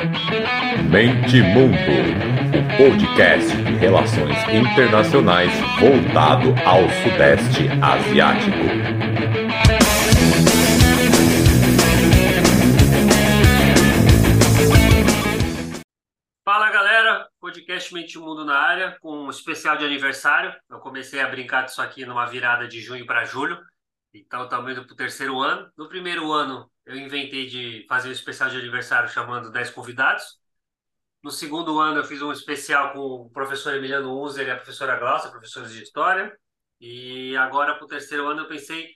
[0.00, 1.76] Mente Mundo,
[2.56, 8.56] o podcast de relações internacionais voltado ao Sudeste Asiático.
[16.42, 20.54] Fala galera, podcast Mente Mundo na área, com um especial de aniversário.
[20.70, 23.58] Eu comecei a brincar disso aqui numa virada de junho para julho,
[24.12, 25.70] então estamos indo para o terceiro ano.
[25.76, 30.38] No primeiro ano, eu inventei de fazer um especial de aniversário chamando 10 convidados.
[31.22, 34.98] No segundo ano, eu fiz um especial com o professor Emiliano Unzer e a professora
[34.98, 36.36] Glaucia, professores de História.
[36.80, 38.88] E agora, para o terceiro ano, eu pensei...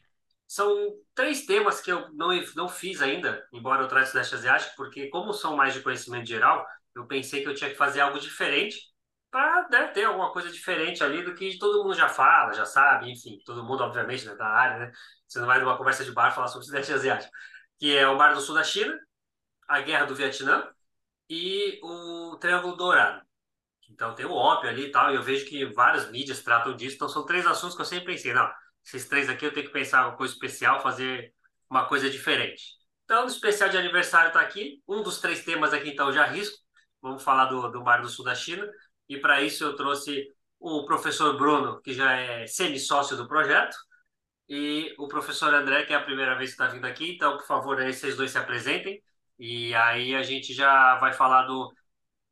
[0.47, 5.09] São três temas que eu não, não fiz ainda, embora eu traga Sudeste Asiático, porque
[5.09, 8.94] como são mais de conhecimento geral, eu pensei que eu tinha que fazer algo diferente
[9.35, 13.11] para né, ter alguma coisa diferente ali do que todo mundo já fala, já sabe,
[13.11, 14.93] enfim, todo mundo, obviamente, né, da área, né?
[15.27, 17.33] Você não vai numa conversa de bar falar sobre o Sudeste Asiático,
[17.77, 18.97] que é o Mar do Sul da China,
[19.67, 20.65] a Guerra do Vietnã
[21.29, 23.27] e o Triângulo Dourado.
[23.91, 26.95] Então tem o ópio ali e tal, e eu vejo que várias mídias tratam disso,
[26.95, 28.49] então são três assuntos que eu sempre pensei, não,
[28.87, 31.35] esses três aqui eu tenho que pensar uma coisa especial, fazer
[31.69, 32.63] uma coisa diferente.
[33.05, 36.57] Então, o especial de aniversário está aqui, um dos três temas aqui, então, já risco,
[37.03, 38.65] vamos falar do, do Mar do Sul da China,
[39.09, 40.27] e para isso eu trouxe
[40.59, 43.77] o professor Bruno, que já é semi-sócio do projeto,
[44.49, 47.47] e o professor André, que é a primeira vez que está vindo aqui, então, por
[47.47, 49.03] favor, aí vocês dois se apresentem,
[49.39, 51.73] e aí a gente já vai falar do.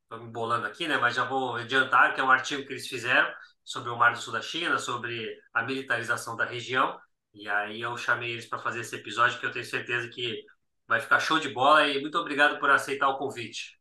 [0.05, 0.99] Estou me bolando aqui, né?
[0.99, 3.33] Mas já vou adiantar que é um artigo que eles fizeram
[3.65, 6.99] sobre o Mar do Sul da China, sobre a militarização da região.
[7.35, 10.45] E aí eu chamei eles para fazer esse episódio, que eu tenho certeza que
[10.87, 11.89] vai ficar show de bola.
[11.89, 13.79] E muito obrigado por aceitar o convite.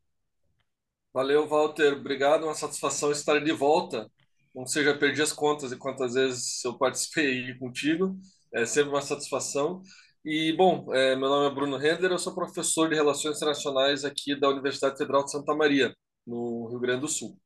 [1.14, 1.94] Valeu, Walter.
[1.94, 2.44] Obrigado.
[2.44, 4.10] Uma satisfação estar de volta.
[4.54, 8.16] Não seja, perdi as contas de quantas vezes eu participei contigo.
[8.52, 9.82] É sempre uma satisfação.
[10.24, 14.38] E, bom, é, meu nome é Bruno Render, eu sou professor de Relações Internacionais aqui
[14.38, 15.94] da Universidade Federal de Santa Maria,
[16.26, 17.38] no Rio Grande do Sul.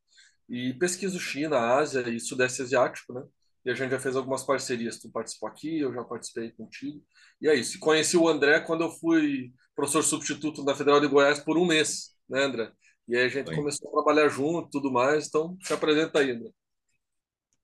[0.48, 3.22] E pesquiso China, Ásia e Sudeste Asiático, né?
[3.64, 4.98] E a gente já fez algumas parcerias.
[5.00, 7.02] Tu participou aqui, eu já participei contigo.
[7.40, 7.78] E é isso.
[7.80, 12.14] Conheci o André quando eu fui professor substituto na Federal de Goiás por um mês,
[12.28, 12.70] né, André?
[13.08, 13.54] E aí a gente Oi.
[13.54, 15.28] começou a trabalhar junto tudo mais.
[15.28, 16.50] Então, se apresenta aí, André.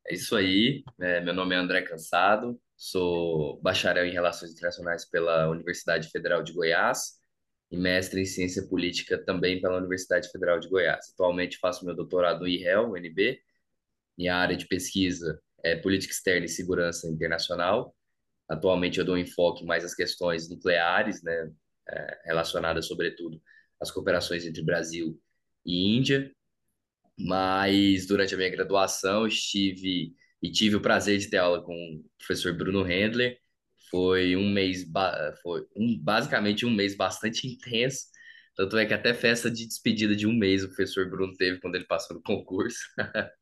[0.06, 0.82] É isso aí.
[1.00, 6.52] É, meu nome é André Cansado, Sou bacharel em Relações Internacionais pela Universidade Federal de
[6.52, 7.12] Goiás
[7.70, 11.12] e mestre em Ciência Política também pela Universidade Federal de Goiás.
[11.14, 13.40] Atualmente faço meu doutorado no IREL, UNB.
[14.18, 17.94] Minha área de pesquisa é Política Externa e Segurança Internacional.
[18.48, 21.52] Atualmente eu dou um enfoque mais às questões nucleares, né,
[21.88, 23.40] é, relacionadas sobretudo
[23.80, 25.16] às cooperações entre Brasil
[25.64, 26.30] e Índia.
[27.18, 32.04] Mas durante a minha graduação estive e tive o prazer de ter aula com o
[32.18, 33.38] professor Bruno Handler.
[33.90, 34.84] Foi um mês,
[35.42, 38.06] foi um, basicamente um mês bastante intenso.
[38.56, 41.76] Tanto é que até festa de despedida de um mês o professor Bruno teve quando
[41.76, 42.78] ele passou no concurso.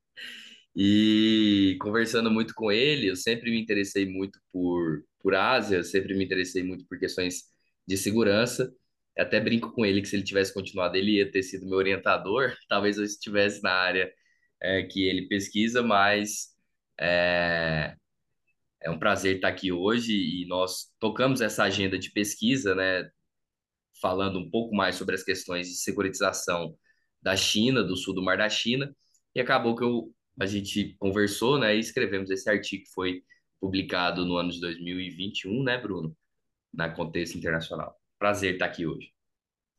[0.77, 6.15] e conversando muito com ele, eu sempre me interessei muito por, por Ásia, eu sempre
[6.17, 7.45] me interessei muito por questões
[7.87, 8.73] de segurança.
[9.21, 12.57] Até brinco com ele que se ele tivesse continuado, ele ia ter sido meu orientador.
[12.69, 14.13] Talvez eu estivesse na área
[14.61, 16.49] é, que ele pesquisa, mas
[17.01, 17.97] é,
[18.83, 23.11] é um prazer estar aqui hoje e nós tocamos essa agenda de pesquisa, né,
[24.01, 26.77] falando um pouco mais sobre as questões de securitização
[27.23, 28.95] da China, do sul do Mar da China,
[29.35, 33.23] e acabou que eu, a gente conversou, né, e escrevemos esse artigo que foi
[33.61, 36.17] publicado no ano de 2021, né, Bruno,
[36.73, 38.00] na Contexto Internacional.
[38.21, 39.13] Prazer estar aqui hoje.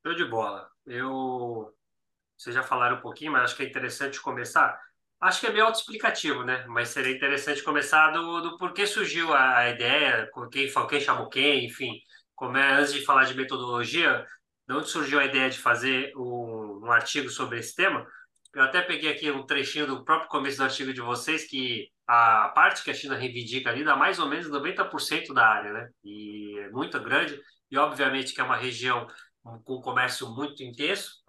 [0.03, 0.67] Show de bola.
[0.85, 1.73] Eu,
[2.35, 4.77] vocês já falaram um pouquinho, mas acho que é interessante começar
[5.21, 6.65] Acho que é meio autoexplicativo, né?
[6.67, 11.91] Mas seria interessante começar do, do porquê surgiu a, ideia, quem, quem chamou quem, enfim.
[12.33, 14.25] Como é, antes de falar de metodologia,
[14.67, 18.03] de onde surgiu a ideia de fazer um, um artigo sobre esse tema?
[18.55, 22.49] Eu até peguei aqui um trechinho do próprio começo do artigo de vocês, que a
[22.55, 25.89] parte que a China reivindica ali dá mais ou menos 90% da área, né?
[26.03, 27.39] E é muito grande,
[27.71, 29.07] e obviamente que é uma região
[29.63, 31.23] com comércio muito intenso,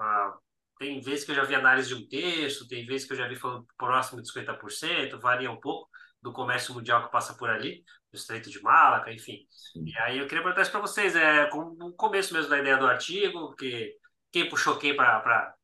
[0.79, 3.29] tem vezes que eu já vi análise de um terço, tem vezes que eu já
[3.29, 5.89] vi falando próximo de 50%, varia um pouco
[6.21, 9.47] do comércio mundial que passa por ali, do Estreito de Malaca, enfim.
[9.51, 9.85] Sim.
[9.87, 12.87] E aí eu queria perguntar isso para vocês, é, o começo mesmo da ideia do
[12.87, 13.97] artigo, que
[14.31, 15.55] quem puxou quem para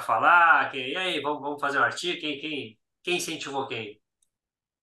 [0.00, 4.00] falar, quem, e aí, vamos, vamos fazer o artigo, quem, quem, quem incentivou quem?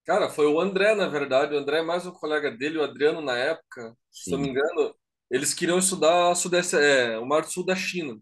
[0.05, 1.55] Cara, foi o André, na verdade.
[1.55, 4.23] O André é mais um colega dele, o Adriano, na época, Sim.
[4.23, 4.95] se não me engano,
[5.29, 8.17] eles queriam estudar sudeste, é, o Mar do Sul da China.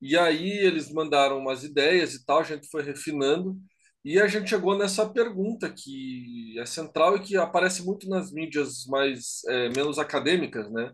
[0.00, 3.58] E aí eles mandaram umas ideias e tal, a gente foi refinando
[4.04, 8.86] e a gente chegou nessa pergunta que é central e que aparece muito nas mídias
[8.86, 10.92] mais é, menos acadêmicas, né?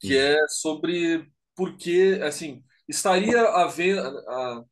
[0.00, 0.22] Que uhum.
[0.22, 4.64] é sobre por que, assim, estaria havendo a,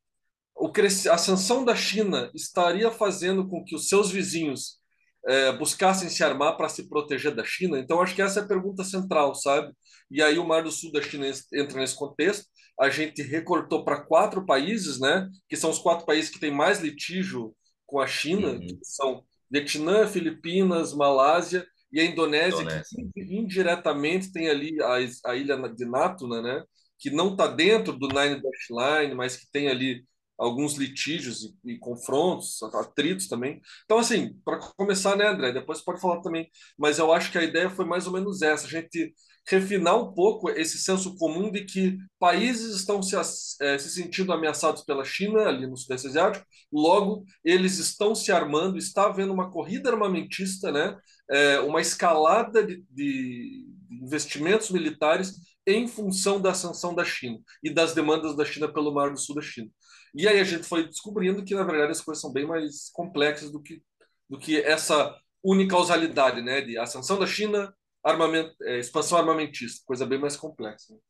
[0.57, 4.79] a ascensão da China estaria fazendo com que os seus vizinhos
[5.27, 7.79] é, buscassem se armar para se proteger da China?
[7.79, 9.73] Então, acho que essa é a pergunta central, sabe?
[10.13, 12.47] E aí o Mar do Sul da China entra nesse contexto.
[12.79, 15.29] A gente recortou para quatro países, né?
[15.49, 17.55] Que são os quatro países que têm mais litígio
[17.87, 18.61] com a China, uhum.
[18.61, 23.11] que são Vietnã, Filipinas, Malásia e a Indonésia, Indonésia.
[23.15, 26.65] que indiretamente tem ali a, a ilha de Natuna, né?
[26.99, 30.05] Que não está dentro do Nine Dash Line, mas que tem ali
[30.39, 33.61] alguns litígios e, e, confrontos, atritos também.
[33.85, 35.53] Então, assim, para começar, né, André?
[35.53, 36.51] Depois pode falar também.
[36.77, 39.15] Mas eu acho que a ideia foi mais ou menos essa: a gente
[39.47, 43.17] refinar um pouco esse senso comum de que países estão se,
[43.61, 48.79] é, se sentindo ameaçados pela China, ali no Sudeste Asiático, logo, eles estão se armando,
[48.79, 50.97] está havendo uma corrida armamentista, né?
[51.31, 55.35] É, uma escalada de, de investimentos militares
[55.67, 59.37] em função da sanção da China e das demandas da China pelo Mar do Sul
[59.37, 59.69] da China.
[60.15, 63.51] E aí a gente foi descobrindo que, na verdade, as coisas são bem mais complexas
[63.51, 63.83] do que,
[64.29, 66.61] do que essa unicausalidade, né?
[66.61, 70.93] De ascensão da China, armamento, é, expansão armamentista, coisa bem mais complexa.
[70.95, 71.01] Né?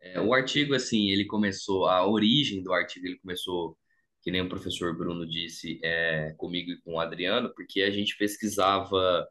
[0.00, 3.76] É, o artigo, assim, ele começou, a origem do artigo, ele começou,
[4.22, 8.16] que nem o professor Bruno disse, é, comigo e com o Adriano, porque a gente
[8.16, 9.26] pesquisava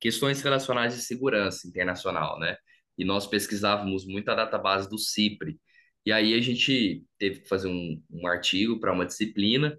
[0.00, 2.56] questões relacionadas de segurança internacional, né?
[2.98, 5.60] E nós pesquisávamos muito a database do CIPRE,
[6.04, 9.78] e aí a gente teve que fazer um, um artigo para uma disciplina,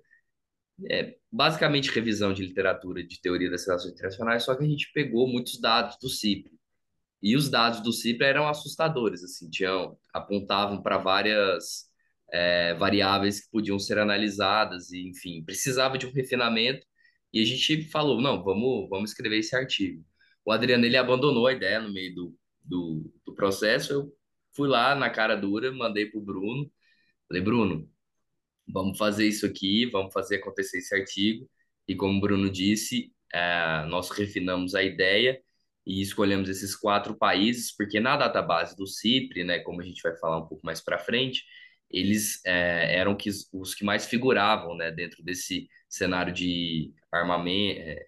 [0.90, 5.28] é, basicamente revisão de literatura de teoria das relações internacionais, só que a gente pegou
[5.28, 6.52] muitos dados do CIPRE.
[7.22, 11.86] E os dados do CIPRE eram assustadores, assim, tinham, apontavam para várias
[12.32, 16.86] é, variáveis que podiam ser analisadas, e enfim, precisava de um refinamento,
[17.34, 20.06] e a gente falou, não, vamos, vamos escrever esse artigo.
[20.46, 24.14] O Adriano, ele abandonou a ideia no meio do, do, do processo, eu
[24.56, 26.72] Fui lá na cara dura, mandei pro Bruno.
[27.28, 27.90] Falei, Bruno,
[28.68, 31.50] vamos fazer isso aqui, vamos fazer acontecer esse artigo.
[31.88, 35.42] E como o Bruno disse, é, nós refinamos a ideia
[35.86, 40.16] e escolhemos esses quatro países, porque na database do CIPRE, né, como a gente vai
[40.18, 41.44] falar um pouco mais para frente,
[41.90, 48.06] eles é, eram que, os que mais figuravam né, dentro desse cenário de armamento, é,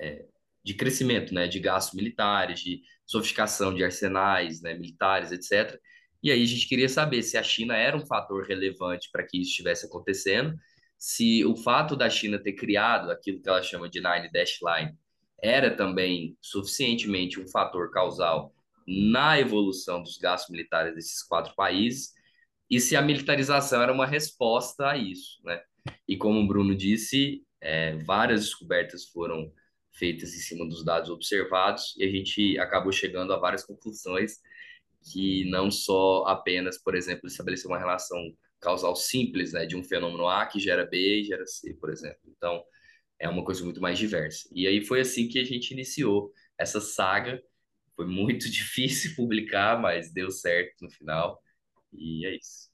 [0.00, 0.26] é,
[0.64, 5.78] de crescimento, né, de gastos militares, de sofisticação de arsenais né, militares, etc.
[6.24, 9.38] E aí a gente queria saber se a China era um fator relevante para que
[9.38, 10.58] isso estivesse acontecendo,
[10.96, 14.96] se o fato da China ter criado aquilo que ela chama de Nine Dash Line
[15.42, 18.54] era também suficientemente um fator causal
[18.88, 22.14] na evolução dos gastos militares desses quatro países,
[22.70, 25.60] e se a militarização era uma resposta a isso, né?
[26.08, 29.52] E como o Bruno disse, é, várias descobertas foram
[29.92, 34.38] feitas em cima dos dados observados e a gente acabou chegando a várias conclusões
[35.04, 38.18] que não só apenas, por exemplo, estabelecer uma relação
[38.60, 42.20] causal simples, né, de um fenômeno A que gera B e gera C, por exemplo.
[42.26, 42.64] Então,
[43.18, 44.48] é uma coisa muito mais diversa.
[44.52, 47.42] E aí foi assim que a gente iniciou essa saga.
[47.94, 51.40] Foi muito difícil publicar, mas deu certo no final.
[51.92, 52.72] E é isso.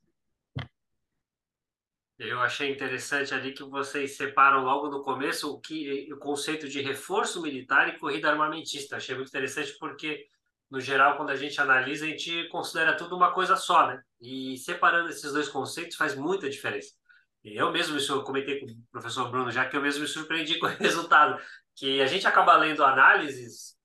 [2.18, 6.82] Eu achei interessante ali que vocês separam logo no começo o que o conceito de
[6.82, 8.96] reforço militar e corrida armamentista.
[8.96, 10.26] Achei muito interessante porque
[10.70, 14.00] no geral quando a gente analisa a gente considera tudo uma coisa só, né?
[14.20, 16.94] E separando esses dois conceitos faz muita diferença.
[17.42, 20.58] Eu mesmo isso eu comentei com o professor Bruno já que eu mesmo me surpreendi
[20.60, 21.40] com o resultado,
[21.74, 23.76] que a gente acaba lendo análises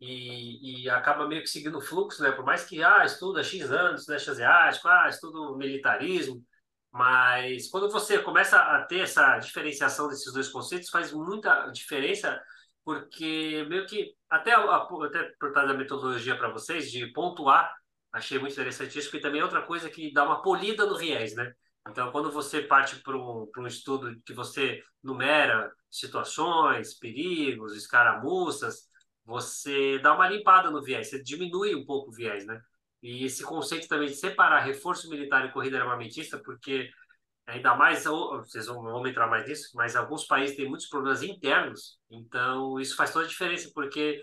[0.00, 2.30] e, e, acaba meio que seguindo o fluxo, né?
[2.30, 6.44] Por mais que, ah, estuda X anos, Sudeste Asiático, ah, estudo militarismo,
[6.92, 12.40] mas quando você começa a ter essa diferenciação desses dois conceitos, faz muita diferença,
[12.88, 17.70] porque meio que, até, até por trás da metodologia para vocês, de pontuar,
[18.10, 21.52] achei muito interessante isso, também é outra coisa que dá uma polida no viés, né?
[21.86, 28.88] Então, quando você parte para um, um estudo que você numera situações, perigos, escaramuças,
[29.22, 32.58] você dá uma limpada no viés, você diminui um pouco o viés, né?
[33.02, 36.88] E esse conceito também de separar reforço militar e corrida armamentista, porque
[37.48, 41.98] ainda mais, vocês vão, vão entrar mais nisso, mas alguns países têm muitos problemas internos,
[42.10, 44.22] então isso faz toda a diferença, porque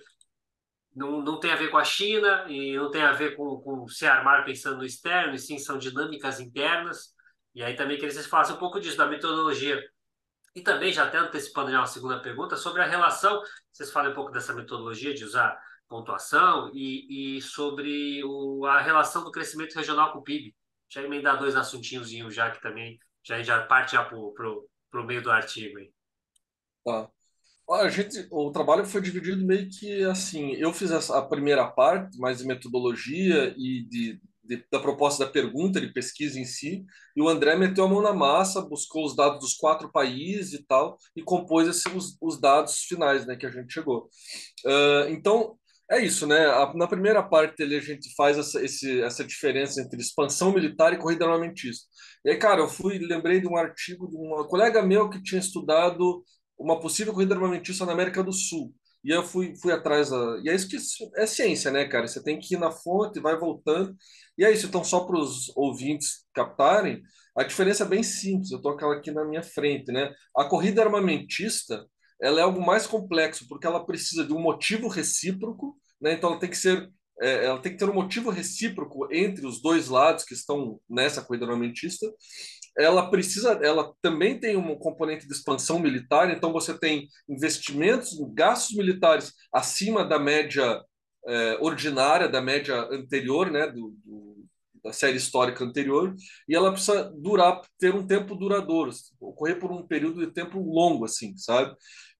[0.96, 3.88] não, não tem a ver com a China e não tem a ver com, com
[3.88, 7.14] se armar pensando no externo, e sim são dinâmicas internas.
[7.54, 9.82] E aí também queria que vocês falassem um pouco disso, da metodologia.
[10.56, 13.42] E também, já até antecipando já uma segunda pergunta, sobre a relação,
[13.72, 19.24] vocês falam um pouco dessa metodologia de usar pontuação e, e sobre o, a relação
[19.24, 20.56] do crescimento regional com o PIB.
[20.90, 25.32] Já emendar dois assuntinhos já que também já, já parte já para o meio do
[25.32, 25.78] artigo.
[25.78, 25.92] Aí.
[26.86, 27.10] Tá.
[27.70, 30.54] A gente, o trabalho foi dividido meio que assim.
[30.54, 35.82] Eu fiz a primeira parte, mais de metodologia e de de, da proposta da pergunta
[35.82, 39.40] de pesquisa em si, e o André meteu a mão na massa, buscou os dados
[39.40, 43.52] dos quatro países e tal, e compôs esses, os, os dados finais né, que a
[43.52, 44.10] gente chegou.
[44.66, 45.58] Uh, então,
[45.90, 46.48] é isso, né?
[46.74, 51.26] Na primeira parte a gente faz essa, esse, essa diferença entre expansão militar e corrida
[51.26, 51.86] armamentista.
[52.26, 55.40] E aí, cara, eu fui, lembrei de um artigo de um colega meu que tinha
[55.40, 56.24] estudado
[56.58, 58.74] uma possível corrida armamentista na América do Sul.
[59.04, 60.40] E eu fui, fui atrás da.
[60.44, 60.78] E é isso que
[61.16, 62.08] é ciência, né, cara?
[62.08, 63.96] Você tem que ir na fonte, vai voltando.
[64.38, 64.66] E é isso.
[64.66, 67.04] Então, só para os ouvintes captarem,
[67.38, 68.52] a diferença é bem simples.
[68.52, 70.12] Eu estou aqui na minha frente, né?
[70.36, 71.86] A corrida armamentista
[72.22, 76.14] ela é algo mais complexo, porque ela precisa de um motivo recíproco, né?
[76.14, 76.90] Então, ela tem que ser.
[77.22, 81.22] É, ela tem que ter um motivo recíproco entre os dois lados que estão nessa
[81.22, 82.08] corrida armamentista
[82.78, 88.76] ela precisa, ela também tem um componente de expansão militar, então você tem investimentos, gastos
[88.76, 90.82] militares acima da média
[91.28, 94.46] é, ordinária, da média anterior, né, do, do,
[94.84, 96.14] da série histórica anterior,
[96.48, 98.92] e ela precisa durar, ter um tempo duradouro,
[99.22, 101.74] ocorrer por um período de tempo longo, assim, sabe?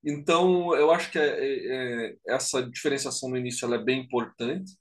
[0.04, 4.72] Então, eu acho que é, é, é essa diferenciação no início é bem importante.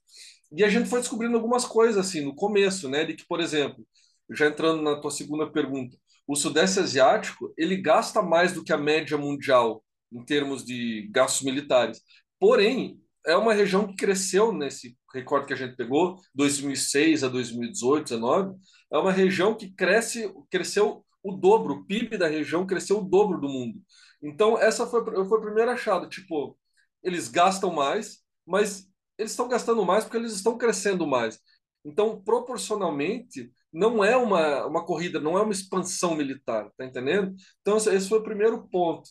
[0.51, 3.85] E a gente foi descobrindo algumas coisas, assim, no começo, né, de que, por exemplo,
[4.29, 5.97] já entrando na tua segunda pergunta,
[6.27, 11.43] o Sudeste Asiático ele gasta mais do que a média mundial em termos de gastos
[11.43, 12.01] militares.
[12.39, 18.09] Porém, é uma região que cresceu nesse recorde que a gente pegou, 2006 a 2018,
[18.09, 18.57] 2019,
[18.91, 23.39] é uma região que cresce, cresceu o dobro, o PIB da região cresceu o dobro
[23.39, 23.81] do mundo.
[24.21, 26.57] Então, essa foi, foi a primeira achada, tipo,
[27.01, 28.87] eles gastam mais, mas
[29.17, 31.39] eles estão gastando mais porque eles estão crescendo mais.
[31.83, 37.35] Então, proporcionalmente, não é uma, uma corrida, não é uma expansão militar, tá entendendo?
[37.61, 39.09] Então, esse foi o primeiro ponto.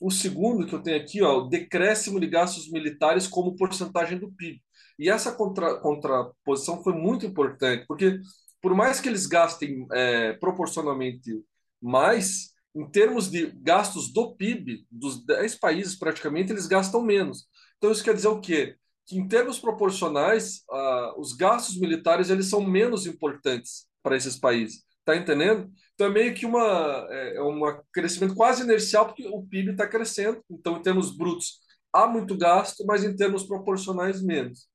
[0.00, 4.32] O segundo que eu tenho aqui, ó, o decréscimo de gastos militares como porcentagem do
[4.32, 4.60] PIB.
[4.98, 8.18] E essa contra, contraposição foi muito importante, porque
[8.62, 11.30] por mais que eles gastem é, proporcionalmente
[11.82, 17.46] mais, em termos de gastos do PIB, dos 10 países praticamente, eles gastam menos.
[17.76, 18.76] Então isso quer dizer o quê?
[19.06, 24.82] Que em termos proporcionais, uh, os gastos militares eles são menos importantes para esses países.
[25.00, 25.70] Está entendendo?
[25.94, 27.60] Então é meio que uma, é, é um
[27.92, 30.42] crescimento quase inercial, porque o PIB está crescendo.
[30.50, 31.60] Então, em termos brutos,
[31.92, 34.66] há muito gasto, mas em termos proporcionais, menos.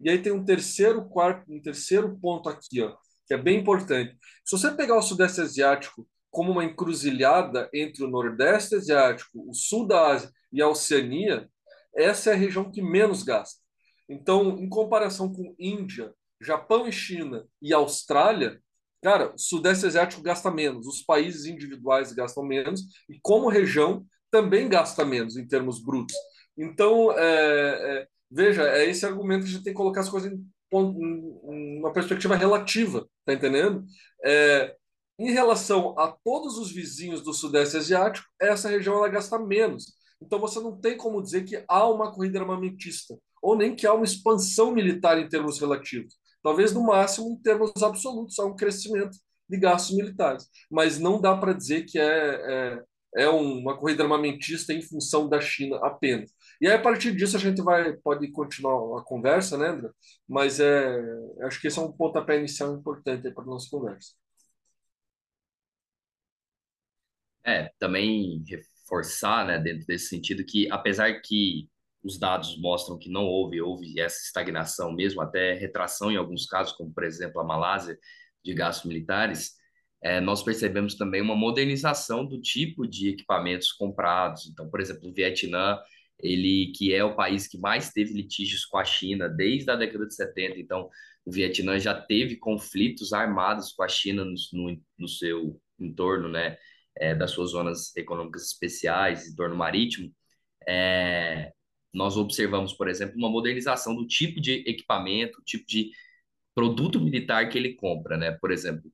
[0.00, 2.94] E aí tem um terceiro, quarto, um terceiro ponto aqui, ó,
[3.26, 4.16] que é bem importante.
[4.44, 9.88] Se você pegar o Sudeste Asiático como uma encruzilhada entre o Nordeste Asiático, o Sul
[9.88, 11.48] da Ásia e a Oceania,
[11.94, 13.60] essa é a região que menos gasta.
[14.08, 18.60] Então, em comparação com Índia, Japão e China e Austrália,
[19.02, 24.68] Cara, o Sudeste Asiático gasta menos, os países individuais gastam menos, e como região também
[24.68, 26.16] gasta menos em termos brutos.
[26.56, 30.32] Então, é, é, veja, é esse argumento que a gente tem que colocar as coisas
[30.32, 33.84] em, em uma perspectiva relativa, tá entendendo?
[34.24, 34.74] É,
[35.18, 39.96] em relação a todos os vizinhos do Sudeste Asiático, essa região ela gasta menos.
[40.20, 43.92] Então você não tem como dizer que há uma corrida armamentista, ou nem que há
[43.94, 46.14] uma expansão militar em termos relativos.
[46.42, 49.16] Talvez, no máximo, em termos absolutos, há um crescimento
[49.48, 50.48] de gastos militares.
[50.70, 55.40] Mas não dá para dizer que é, é, é, uma corrida armamentista em função da
[55.40, 56.32] China apenas.
[56.60, 59.90] E aí, a partir disso, a gente vai pode continuar a conversa, né, André?
[60.28, 60.96] Mas é,
[61.42, 64.12] acho que esse é um pontapé inicial importante para a nossa conversa.
[67.44, 71.68] É, também reforçar, né, dentro desse sentido, que apesar que
[72.02, 76.72] os dados mostram que não houve, houve essa estagnação mesmo, até retração em alguns casos,
[76.72, 77.98] como por exemplo a Malásia,
[78.44, 79.52] de gastos militares,
[80.02, 84.46] é, nós percebemos também uma modernização do tipo de equipamentos comprados.
[84.46, 85.78] Então, por exemplo, o Vietnã,
[86.20, 90.06] ele que é o país que mais teve litígios com a China desde a década
[90.06, 90.88] de 70, então
[91.24, 96.56] o Vietnã já teve conflitos armados com a China no, no, no seu entorno, né,
[96.96, 100.12] é, das suas zonas econômicas especiais, entorno marítimo.
[100.66, 101.52] É,
[101.92, 105.90] nós observamos, por exemplo, uma modernização do tipo de equipamento, tipo de
[106.54, 108.32] produto militar que ele compra, né?
[108.32, 108.90] Por exemplo,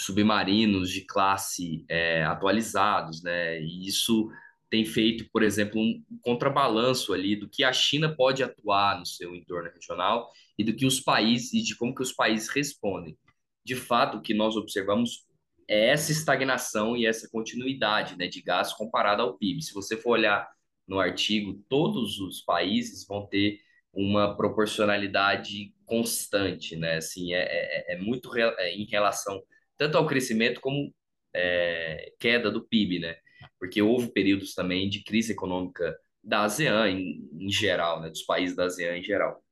[0.00, 3.60] submarinos de classe é, atualizados, né?
[3.60, 4.30] E isso
[4.70, 9.34] tem feito, por exemplo, um contrabalanço ali do que a China pode atuar no seu
[9.34, 13.16] entorno regional e do que os países e de como que os países respondem.
[13.64, 15.26] De fato, o que nós observamos
[15.68, 19.62] é essa estagnação e essa continuidade, né, de gasto comparado ao PIB.
[19.62, 20.48] Se você for olhar
[20.86, 23.60] no artigo, todos os países vão ter
[23.92, 26.96] uma proporcionalidade constante, né?
[26.96, 29.42] Assim, é, é, é muito re, é, em relação
[29.76, 30.94] tanto ao crescimento como
[31.34, 33.16] é, queda do PIB, né?
[33.58, 38.10] Porque houve períodos também de crise econômica da ASEAN em, em geral, né?
[38.10, 39.42] Dos países da ASEAN em geral.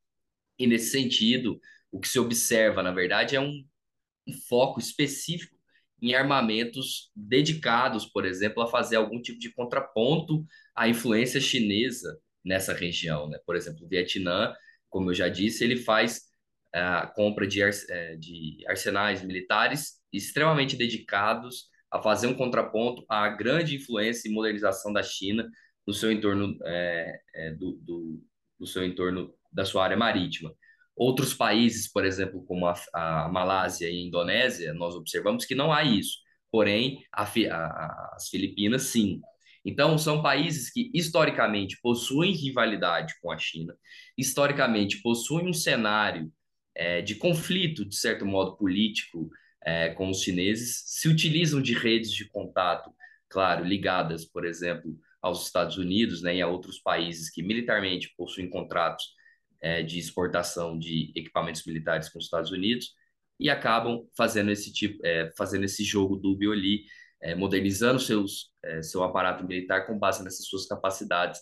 [0.59, 1.61] E nesse sentido,
[1.91, 3.65] o que se observa, na verdade, é um,
[4.27, 5.57] um foco específico
[6.02, 10.44] em armamentos dedicados, por exemplo, a fazer algum tipo de contraponto
[10.75, 13.28] à influência chinesa nessa região.
[13.28, 13.38] Né?
[13.47, 14.52] Por exemplo, o Vietnã,
[14.90, 16.23] como eu já disse, ele faz
[16.75, 23.76] a compra de, é, de arsenais militares extremamente dedicados a fazer um contraponto à grande
[23.76, 25.49] influência e modernização da China
[25.87, 28.25] no seu entorno é, do, do,
[28.59, 30.52] do, seu entorno da sua área marítima.
[30.97, 35.73] Outros países, por exemplo, como a, a Malásia e a Indonésia, nós observamos que não
[35.73, 36.19] há isso.
[36.51, 39.21] Porém, a, a, as Filipinas, sim.
[39.65, 43.75] Então, são países que historicamente possuem rivalidade com a China,
[44.19, 46.31] historicamente possuem um cenário
[46.75, 49.31] é, de conflito, de certo modo, político
[49.65, 52.93] é, com os chineses, se utilizam de redes de contato,
[53.29, 58.51] claro, ligadas, por exemplo, aos Estados Unidos né, e a outros países que militarmente possuem
[58.51, 59.15] contratos
[59.62, 62.95] é, de exportação de equipamentos militares com os Estados Unidos
[63.38, 66.85] e acabam fazendo esse tipo, é, fazendo esse jogo dúbio ali,
[67.21, 71.40] é, modernizando seus, é, seu aparato militar com base nessas suas capacidades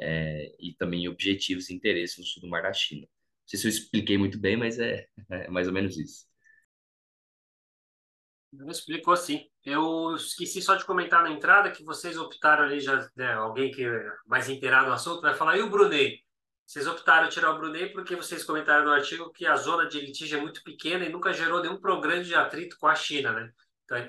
[0.00, 3.02] é, e também objetivos e interesses no sul do Mar da China.
[3.02, 3.08] Não
[3.46, 6.30] sei se eu expliquei muito bem, mas é, é mais ou menos isso.
[8.68, 9.46] Explicou sim.
[9.64, 13.84] Eu esqueci só de comentar na entrada que vocês optaram ali, já né, alguém que
[13.84, 16.18] é mais inteirado no assunto vai falar, e o Brunei?
[16.70, 20.38] Vocês optaram tirar o Brunei porque vocês comentaram no artigo que a zona de litígio
[20.38, 23.50] é muito pequena e nunca gerou nenhum programa de atrito com a China, né?
[23.84, 24.08] Então,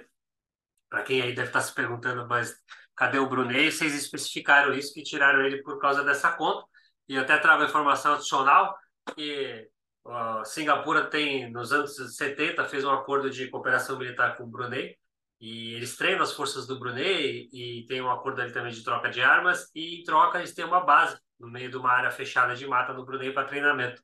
[0.88, 2.56] para quem aí deve estar se perguntando, mas
[2.96, 3.72] cadê o Brunei?
[3.72, 6.64] Vocês especificaram isso, que tiraram ele por causa dessa conta.
[7.10, 8.78] E até trago a informação adicional
[9.16, 9.68] que
[10.04, 14.98] Uh, Singapura tem, nos anos 70, fez um acordo de cooperação militar com o Brunei,
[15.40, 19.12] e eles treinam as forças do Brunei e tem um acordo ali também de troca
[19.12, 22.56] de armas, e em troca eles têm uma base no meio de uma área fechada
[22.56, 24.02] de mata no Brunei para treinamento.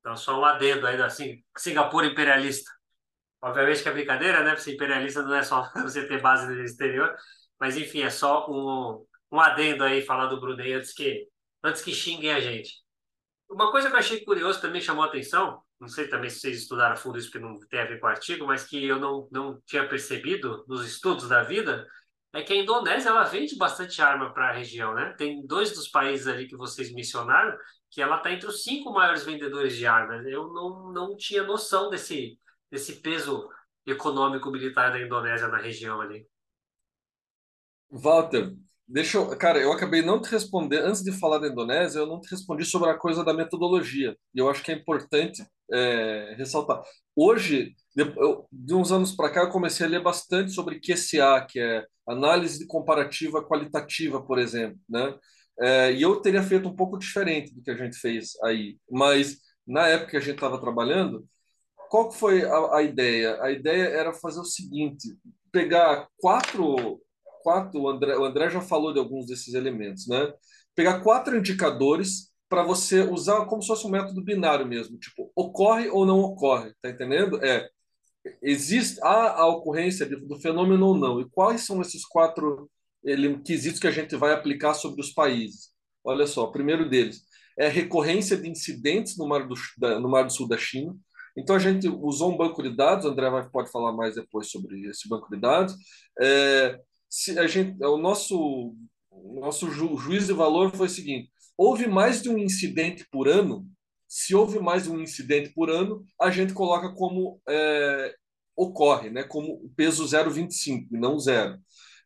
[0.00, 2.70] Então, só um adendo aí assim, Singapura imperialista.
[3.42, 4.54] Obviamente que é brincadeira, né?
[4.54, 7.14] Porque imperialista não é só você ter base no exterior,
[7.60, 11.28] mas enfim, é só um, um adendo aí falar do Brunei antes que,
[11.62, 12.82] antes que xinguem a gente.
[13.48, 16.58] Uma coisa que eu achei curioso também chamou a atenção, não sei também se vocês
[16.58, 19.28] estudaram fundo isso que não tem a ver com o artigo, mas que eu não,
[19.30, 21.86] não tinha percebido nos estudos da vida,
[22.34, 25.14] é que a Indonésia ela vende bastante arma para a região, né?
[25.16, 27.56] Tem dois dos países ali que vocês mencionaram
[27.90, 30.26] que ela está entre os cinco maiores vendedores de armas.
[30.26, 32.38] Eu não, não tinha noção desse,
[32.70, 33.48] desse peso
[33.86, 36.26] econômico militar da Indonésia na região ali.
[37.90, 38.54] Walter,
[38.90, 42.18] Deixa eu, cara, eu acabei não te responder, antes de falar da Indonésia, eu não
[42.22, 44.16] te respondi sobre a coisa da metodologia.
[44.34, 46.82] E eu acho que é importante é, ressaltar.
[47.14, 51.44] Hoje, de, eu, de uns anos para cá, eu comecei a ler bastante sobre QCA,
[51.48, 55.14] que é análise comparativa qualitativa, por exemplo, né?
[55.60, 58.78] É, e eu teria feito um pouco diferente do que a gente fez aí.
[58.90, 61.26] Mas, na época que a gente estava trabalhando,
[61.90, 63.42] qual que foi a, a ideia?
[63.42, 65.16] A ideia era fazer o seguinte,
[65.50, 67.00] pegar quatro
[67.48, 70.32] quatro, o André, o André já falou de alguns desses elementos, né?
[70.74, 75.88] Pegar quatro indicadores para você usar como se fosse um método binário mesmo, tipo, ocorre
[75.88, 77.42] ou não ocorre, tá entendendo?
[77.44, 77.68] É,
[78.42, 82.70] existe há a ocorrência do fenômeno ou não, e quais são esses quatro
[83.44, 85.70] quesitos que a gente vai aplicar sobre os países?
[86.04, 87.22] Olha só, o primeiro deles
[87.58, 89.54] é recorrência de incidentes no Mar do,
[90.00, 90.96] no Mar do Sul da China,
[91.38, 94.50] então a gente usou um banco de dados, o André vai, pode falar mais depois
[94.50, 95.76] sobre esse banco de dados.
[96.20, 98.74] É, se a gente, o nosso,
[99.34, 103.66] nosso ju, juiz de valor foi o seguinte: houve mais de um incidente por ano.
[104.06, 108.14] Se houve mais de um incidente por ano, a gente coloca como é,
[108.56, 111.58] ocorre, né, como peso 0,25 e não zero.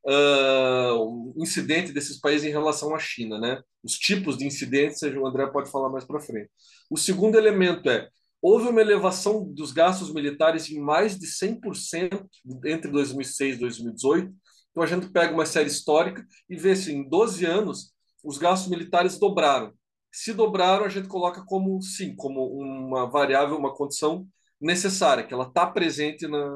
[0.05, 3.63] Uh, incidente desses países em relação à China, né?
[3.85, 6.51] Os tipos de incidentes, o André pode falar mais para frente.
[6.91, 8.09] O segundo elemento é
[8.41, 12.27] houve uma elevação dos gastos militares em mais de 100%
[12.65, 14.35] entre 2006 e 2018
[14.73, 18.71] então a gente pega uma série histórica e vê se em 12 anos os gastos
[18.71, 19.73] militares dobraram.
[20.11, 24.27] Se dobraram, a gente coloca como sim, como uma variável, uma condição
[24.61, 26.55] necessária, que ela está presente na,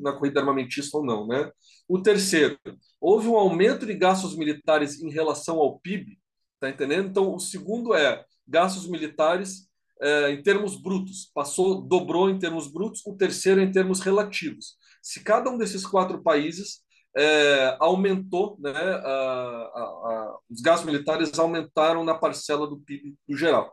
[0.00, 1.26] na corrida armamentista ou não.
[1.26, 1.50] Né?
[1.88, 2.58] O terceiro,
[3.00, 6.18] houve um aumento de gastos militares em relação ao PIB,
[6.60, 7.08] tá entendendo?
[7.08, 9.68] Então, o segundo é gastos militares
[10.00, 14.76] é, em termos brutos, passou, dobrou em termos brutos, o terceiro em termos relativos.
[15.02, 16.82] Se cada um desses quatro países
[17.16, 23.36] é, aumentou, né, a, a, a, os gastos militares aumentaram na parcela do PIB do
[23.36, 23.72] geral.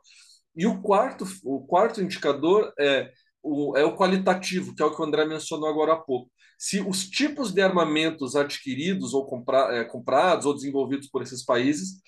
[0.55, 3.11] E o quarto, o quarto indicador é
[3.43, 6.31] o, é o qualitativo, que é o que o André mencionou agora há pouco.
[6.57, 12.01] Se os tipos de armamentos adquiridos ou compra, é, comprados ou desenvolvidos por esses países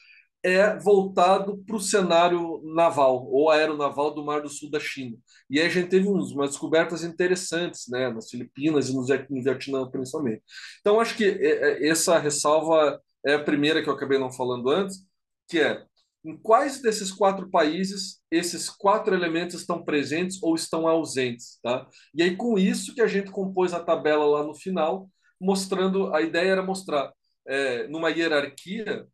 [0.43, 5.17] é voltado para o cenário naval ou aeronaval do Mar do Sul da China.
[5.50, 10.43] E aí a gente teve umas descobertas interessantes, né, nas Filipinas e no Vietnã, principalmente.
[10.80, 14.69] Então, acho que é, é, essa ressalva é a primeira que eu acabei não falando
[14.69, 15.06] antes,
[15.47, 15.84] que é
[16.23, 21.88] em quais desses quatro países esses quatro elementos estão presentes ou estão ausentes, tá?
[22.13, 26.21] E aí com isso que a gente compôs a tabela lá no final, mostrando a
[26.21, 27.13] ideia era mostrar
[27.47, 29.08] é, numa hierarquia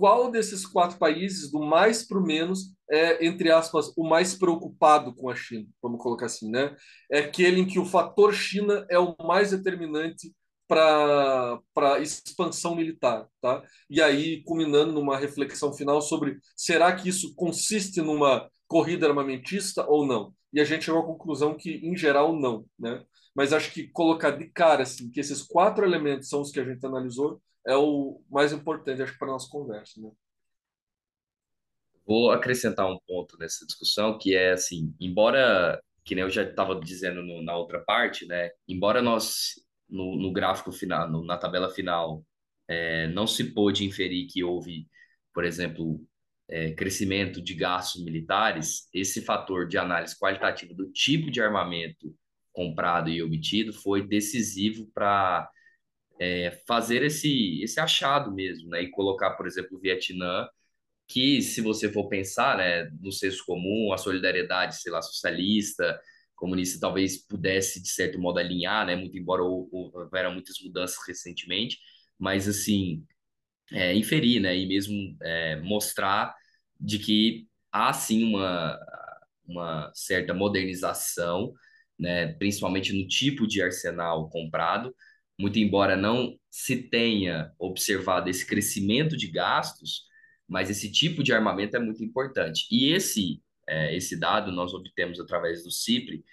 [0.00, 5.14] qual desses quatro países, do mais para o menos, é, entre aspas, o mais preocupado
[5.14, 6.74] com a China, vamos colocar assim, né?
[7.12, 10.32] É aquele em que o fator China é o mais determinante
[10.66, 11.60] para
[12.00, 13.62] expansão militar, tá?
[13.90, 20.06] E aí culminando numa reflexão final sobre será que isso consiste numa corrida armamentista ou
[20.06, 20.32] não?
[20.52, 23.04] E a gente chegou à conclusão que em geral não, né?
[23.34, 26.64] Mas acho que colocar de cara assim que esses quatro elementos são os que a
[26.64, 30.10] gente analisou é o mais importante acho para nossa conversa, né?
[32.06, 36.78] Vou acrescentar um ponto nessa discussão que é assim, embora que nem eu já estava
[36.80, 38.50] dizendo no, na outra parte, né?
[38.66, 39.54] Embora nós
[39.88, 42.24] no, no gráfico final, no, na tabela final,
[42.66, 44.88] é, não se pôde inferir que houve,
[45.34, 46.00] por exemplo,
[46.48, 52.14] é, crescimento de gastos militares, esse fator de análise qualitativa do tipo de armamento
[52.52, 55.48] comprado e obtido foi decisivo para
[56.20, 58.82] é, fazer esse, esse achado mesmo, né?
[58.82, 60.48] E colocar, por exemplo, o Vietnã,
[61.08, 66.00] que se você for pensar, né, no senso comum, a solidariedade, sei lá, socialista,
[66.36, 68.96] comunista talvez pudesse, de certo modo, alinhar, né?
[68.96, 71.78] Muito embora houveram muitas mudanças recentemente,
[72.18, 73.04] mas, assim,
[73.72, 74.56] é, inferir, né?
[74.56, 76.34] E mesmo é, mostrar
[76.80, 78.78] de que há, sim, uma,
[79.46, 81.52] uma certa modernização,
[81.98, 82.32] né?
[82.34, 84.94] Principalmente no tipo de arsenal comprado,
[85.40, 90.04] muito embora não se tenha observado esse crescimento de gastos,
[90.46, 92.66] mas esse tipo de armamento é muito importante.
[92.70, 96.24] E esse é, esse dado nós obtemos através do CIPRE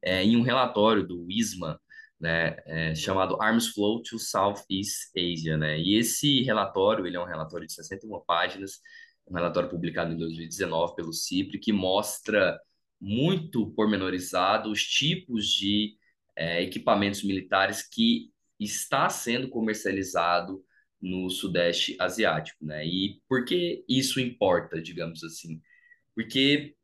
[0.00, 1.80] é, em um relatório do ISMA,
[2.18, 5.78] né, é, chamado Arms Flow to Southeast Asia, né?
[5.78, 8.80] E esse relatório, ele é um relatório de 61 páginas,
[9.26, 12.58] um relatório publicado em 2019 pelo CIPRE, que mostra
[13.00, 15.96] muito pormenorizado os tipos de
[16.36, 20.64] é, equipamentos militares que está sendo comercializado
[21.00, 22.86] no Sudeste Asiático, né?
[22.86, 25.60] E por que isso importa, digamos assim?
[26.14, 26.74] Porque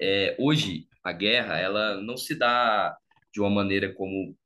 [0.00, 2.96] é, hoje a guerra ela não se dá
[3.32, 4.36] de uma maneira como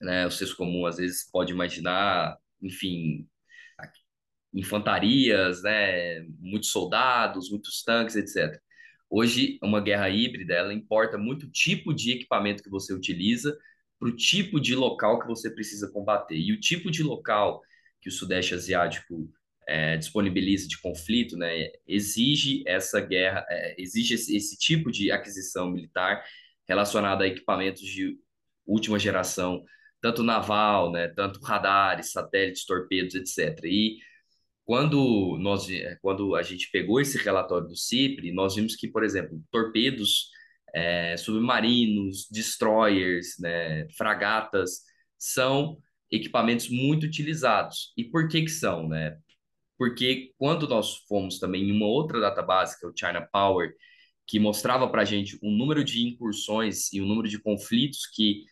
[0.00, 3.28] né, o senso comum às vezes pode imaginar, enfim,
[4.52, 8.60] infantarias, né, muitos soldados, muitos tanques, etc.
[9.10, 13.56] Hoje, uma guerra híbrida, ela importa muito tipo de equipamento que você utiliza
[14.04, 16.36] para o tipo de local que você precisa combater.
[16.36, 17.62] E o tipo de local
[18.02, 19.32] que o Sudeste Asiático
[19.66, 25.70] é, disponibiliza de conflito, né, exige essa guerra, é, exige esse, esse, tipo de aquisição
[25.70, 26.22] militar
[26.68, 28.18] relacionada a equipamentos de
[28.66, 29.64] última geração,
[30.02, 33.58] tanto naval, né, tanto radares, satélites, torpedos, etc.
[33.64, 33.96] E
[34.66, 35.66] quando nós,
[36.02, 40.28] quando a gente pegou esse relatório do CIPRE, nós vimos que, por exemplo, torpedos
[40.74, 44.82] é, submarinos, destroyers, né, fragatas,
[45.18, 45.78] são
[46.10, 47.92] equipamentos muito utilizados.
[47.96, 49.16] E por que que são, né?
[49.78, 53.72] porque quando nós fomos também em uma outra database, que é o China Power,
[54.26, 58.44] que mostrava para a gente o número de incursões e o número de conflitos que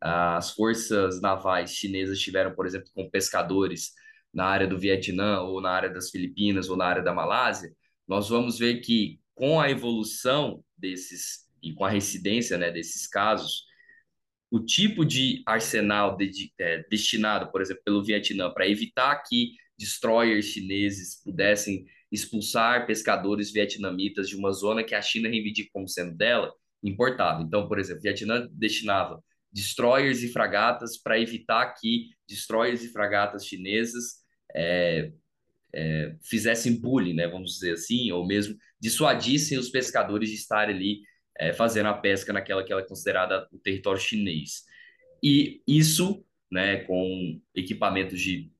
[0.00, 3.92] as forças navais chinesas tiveram, por exemplo, com pescadores
[4.32, 7.70] na área do Vietnã, ou na área das Filipinas, ou na área da Malásia,
[8.06, 13.64] nós vamos ver que com a evolução desses e com a residência né, desses casos,
[14.50, 20.46] o tipo de arsenal de, é, destinado, por exemplo, pelo Vietnã para evitar que destroyers
[20.46, 26.52] chineses pudessem expulsar pescadores vietnamitas de uma zona que a China reivindica como sendo dela,
[26.82, 27.42] importava.
[27.42, 33.46] Então, por exemplo, o Vietnã destinava destroyers e fragatas para evitar que destroyers e fragatas
[33.46, 34.22] chinesas
[34.54, 35.12] é,
[35.74, 41.00] é, fizessem bullying, né, vamos dizer assim, ou mesmo dissuadissem os pescadores de estarem ali
[41.38, 44.64] é, fazendo a pesca naquela que é considerada o território chinês.
[45.22, 48.50] E isso, né, com equipamentos de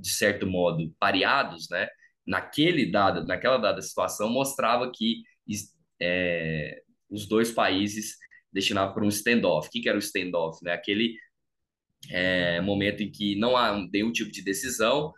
[0.00, 1.88] de certo modo, pareados, né?
[2.26, 5.22] Naquele dado, naquela dada situação, mostrava que
[6.00, 8.16] é, os dois países
[8.52, 9.68] destinavam para um standoff.
[9.68, 10.64] O que era o standoff?
[10.64, 10.72] Né?
[10.72, 11.16] Aquele
[12.10, 15.12] é, momento em que não há nenhum tipo de decisão,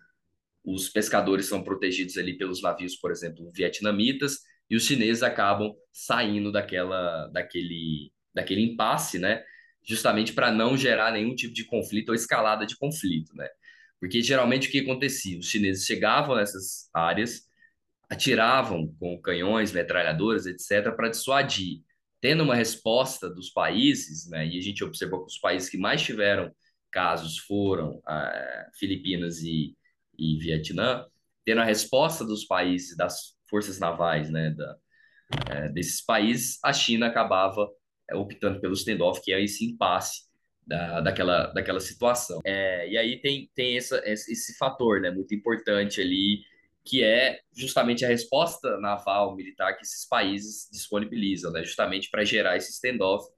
[0.65, 4.41] os pescadores são protegidos ali pelos navios, por exemplo, vietnamitas,
[4.73, 9.45] e os chineses acabam saindo daquela, daquele, daquele impasse, né?
[9.85, 13.47] Justamente para não gerar nenhum tipo de conflito ou escalada de conflito, né?
[14.01, 15.39] Porque geralmente o que acontecia?
[15.39, 17.43] Os chineses chegavam nessas áreas,
[18.09, 21.83] atiravam com canhões, metralhadoras, etc., para dissuadir.
[22.19, 26.01] Tendo uma resposta dos países, né, e a gente observou que os países que mais
[26.01, 26.51] tiveram
[26.91, 29.77] casos foram ah, Filipinas e,
[30.19, 31.05] e Vietnã,
[31.45, 34.77] tendo a resposta dos países, das forças navais né, da,
[35.51, 37.69] é, desses países, a China acabava
[38.11, 40.23] é, optando pelo standoff, que é esse impasse
[40.67, 42.41] da, daquela, daquela situação.
[42.47, 46.41] É, e aí tem, tem essa, esse fator né, muito importante ali,
[46.83, 52.57] que é justamente a resposta naval militar que esses países disponibilizam, né, justamente para gerar
[52.57, 53.29] esse standoff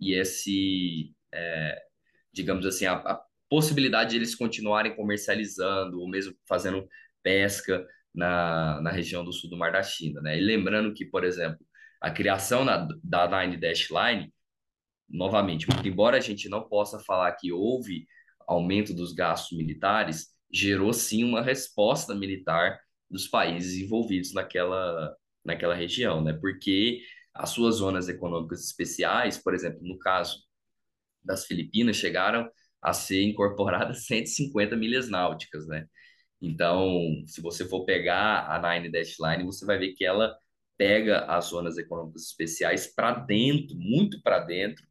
[0.00, 1.82] e esse, é,
[2.32, 6.88] digamos assim, a, a possibilidade de eles continuarem comercializando ou mesmo fazendo
[7.20, 7.84] pesca
[8.16, 10.20] na, na região do sul do Mar da China.
[10.22, 10.38] Né?
[10.38, 11.64] E lembrando que, por exemplo,
[12.00, 14.32] a criação na, da Nine Dash Line,
[15.08, 18.06] novamente, embora a gente não possa falar que houve
[18.48, 26.22] aumento dos gastos militares, gerou sim uma resposta militar dos países envolvidos naquela, naquela região,
[26.22, 26.32] né?
[26.32, 27.02] Porque
[27.34, 30.38] as suas zonas econômicas especiais, por exemplo, no caso
[31.22, 32.48] das Filipinas, chegaram
[32.80, 35.86] a ser incorporadas 150 milhas náuticas, né?
[36.40, 40.36] Então, se você for pegar a Nine Dash Line, você vai ver que ela
[40.76, 44.84] pega as zonas econômicas especiais para dentro, muito para dentro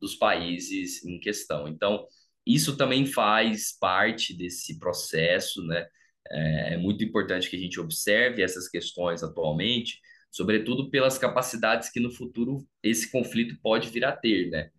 [0.00, 1.66] dos países em questão.
[1.68, 2.06] Então,
[2.46, 5.86] isso também faz parte desse processo, né?
[6.30, 9.98] É, é muito importante que a gente observe essas questões atualmente,
[10.30, 14.70] sobretudo pelas capacidades que no futuro esse conflito pode vir a ter, né?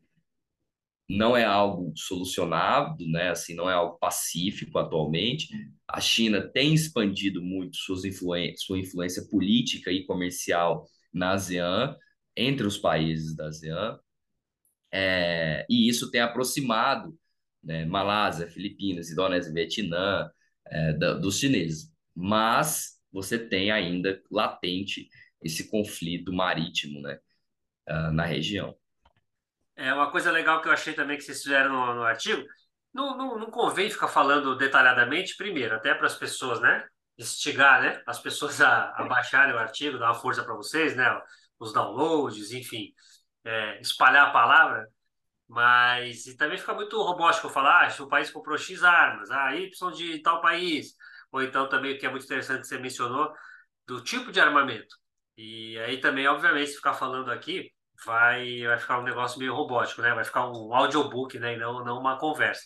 [1.17, 3.29] Não é algo solucionado, né?
[3.31, 5.49] Assim, não é algo pacífico atualmente.
[5.87, 8.01] A China tem expandido muito suas
[8.57, 11.95] sua influência política e comercial na ASEAN,
[12.35, 13.99] entre os países da ASEAN,
[14.91, 17.17] é, e isso tem aproximado
[17.63, 20.29] né, Malásia, Filipinas, Indonésia, Vietnã
[20.67, 21.91] é, da, dos chineses.
[22.15, 25.09] Mas você tem ainda latente
[25.41, 27.19] esse conflito marítimo né,
[27.89, 28.75] uh, na região.
[29.75, 32.43] É uma coisa legal que eu achei também que vocês fizeram no, no artigo.
[32.93, 36.85] Não, não, não convém ficar falando detalhadamente, primeiro, até para as pessoas, né?
[37.17, 38.01] Instigar, né?
[38.05, 41.05] As pessoas a, a baixarem o artigo, dar uma força para vocês, né?
[41.59, 42.93] Os downloads, enfim,
[43.45, 44.87] é, espalhar a palavra.
[45.47, 49.55] Mas e também fica muito robótico falar, ah, se o país comprou X armas, ah,
[49.55, 50.95] Y de tal país.
[51.31, 53.33] Ou então também, o que é muito interessante, você mencionou,
[53.87, 54.95] do tipo de armamento.
[55.37, 57.71] E aí também, obviamente, ficar falando aqui,
[58.05, 60.13] vai, vai ficar um negócio meio robótico, né?
[60.13, 61.53] Vai ficar um audiobook, né?
[61.55, 62.63] E não, não uma conversa.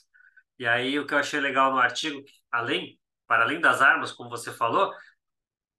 [0.58, 2.22] E aí, o que eu achei legal no artigo,
[2.52, 4.94] além, para além das armas, como você falou,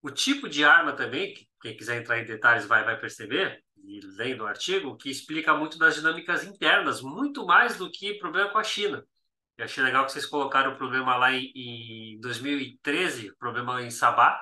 [0.02, 4.42] o tipo de arma também, quem quiser entrar em detalhes vai, vai perceber, e lendo
[4.44, 8.64] o artigo, que explica muito das dinâmicas internas, muito mais do que problema com a
[8.64, 9.04] China.
[9.56, 13.90] Eu achei legal que vocês colocaram o problema lá em, em 2013, o problema em
[13.90, 14.40] Sabah,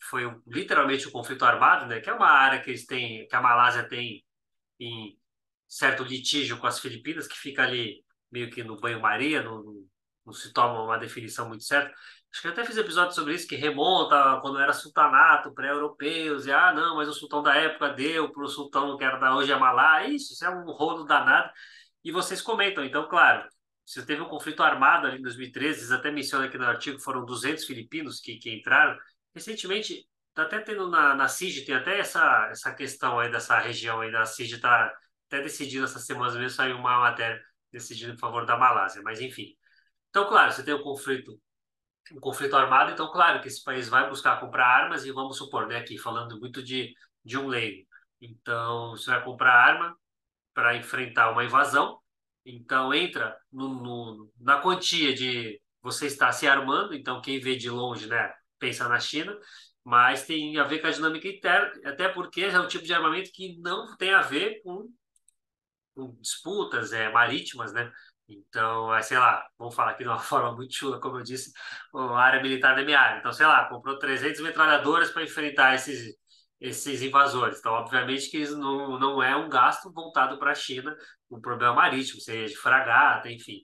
[0.00, 2.00] foi literalmente um conflito armado, né?
[2.00, 4.24] Que é uma área que eles têm, que a Malásia tem
[4.80, 5.18] em
[5.68, 9.62] certo litígio com as Filipinas, que fica ali meio que no banho-maria, não,
[10.24, 11.92] não, se toma uma definição muito certa.
[12.32, 16.52] Acho que eu até fiz episódio sobre isso, que remonta quando era sultanato pré-europeus, e
[16.52, 19.52] ah, não, mas o sultão da época deu para o sultão que era da hoje
[19.52, 21.50] Amalá, isso, isso é um rolo danado.
[22.04, 23.48] E vocês comentam, então, claro,
[23.84, 27.24] se teve um conflito armado ali em 2013, eles até mencionam aqui no artigo, foram
[27.24, 28.98] 200 filipinos que, que entraram.
[29.34, 30.06] Recentemente,
[30.36, 31.26] Tá até tendo na, na
[31.64, 34.92] tem até essa, essa questão aí dessa região aí da CIG, tá
[35.28, 39.56] até decidindo essa semana mesmo, saiu uma matéria decidindo em favor da Malásia, mas enfim.
[40.10, 41.40] Então, claro, você tem um conflito
[42.12, 45.66] um conflito armado, então, claro que esse país vai buscar comprar armas e vamos supor,
[45.66, 46.94] né, aqui falando muito de,
[47.24, 47.86] de um leigo.
[48.20, 49.96] Então, você vai comprar arma
[50.54, 51.98] para enfrentar uma invasão,
[52.44, 57.70] então entra no, no, na quantia de você estar se armando, então quem vê de
[57.70, 59.36] longe, né, pensa na China,
[59.86, 63.30] mas tem a ver com a dinâmica interna, até porque é um tipo de armamento
[63.32, 64.92] que não tem a ver com,
[65.94, 67.92] com disputas é, marítimas, né?
[68.28, 71.52] Então, é, sei lá, vamos falar aqui de uma forma muito chula, como eu disse,
[71.94, 73.20] a área militar da minha área.
[73.20, 76.16] Então, sei lá, comprou 300 metralhadoras para enfrentar esses,
[76.60, 77.60] esses invasores.
[77.60, 80.96] Então, obviamente que isso não, não é um gasto voltado para a China,
[81.30, 83.60] um problema marítimo, seja de fragata, enfim.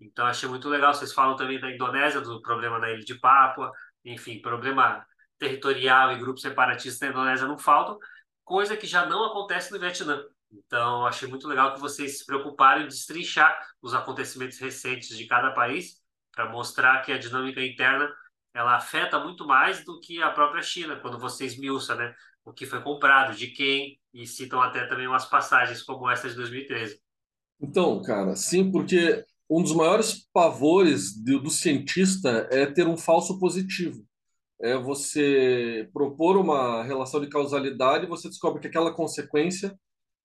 [0.00, 0.94] Então, achei muito legal.
[0.94, 3.72] Vocês falam também da Indonésia, do problema na ilha de Pápua,
[4.04, 5.04] enfim, problema
[5.38, 7.98] territorial e grupos separatistas na Indonésia não faltam,
[8.44, 10.22] coisa que já não acontece no Vietnã.
[10.52, 15.50] Então, achei muito legal que vocês se preocuparam em destrinchar os acontecimentos recentes de cada
[15.52, 16.00] país
[16.32, 18.12] para mostrar que a dinâmica interna
[18.54, 22.66] ela afeta muito mais do que a própria China, quando você esmiuça né, o que
[22.66, 27.00] foi comprado, de quem, e citam até também umas passagens como essa de 2013.
[27.60, 33.38] Então, cara, sim, porque um dos maiores pavores do, do cientista é ter um falso
[33.38, 34.04] positivo.
[34.62, 39.78] É você propor uma relação de causalidade e você descobre que aquela consequência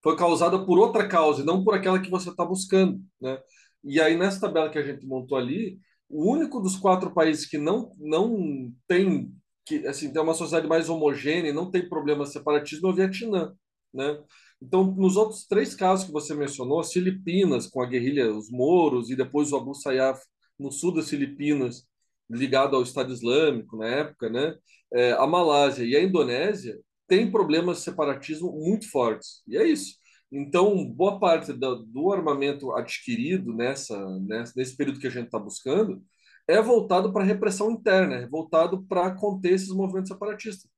[0.03, 3.39] foi causada por outra causa e não por aquela que você está buscando, né?
[3.83, 7.57] E aí nessa tabela que a gente montou ali, o único dos quatro países que
[7.57, 9.31] não não tem
[9.65, 13.53] que assim tem uma sociedade mais homogênea, não tem problema de separatismo é o Vietnã,
[13.93, 14.19] né?
[14.61, 19.09] Então, nos outros três casos que você mencionou, as Filipinas com a guerrilha, os Moros
[19.09, 20.21] e depois o Abu Sayyaf
[20.59, 21.87] no sul das Filipinas,
[22.29, 24.55] ligado ao Estado Islâmico na época, né?
[24.93, 29.41] É, a Malásia e a Indonésia têm problemas de separatismo muito fortes.
[29.47, 29.95] E é isso.
[30.31, 35.39] Então, boa parte do, do armamento adquirido nessa, nessa, nesse período que a gente está
[35.39, 36.03] buscando
[36.47, 40.69] é voltado para repressão interna, é voltado para conter esses movimentos separatistas.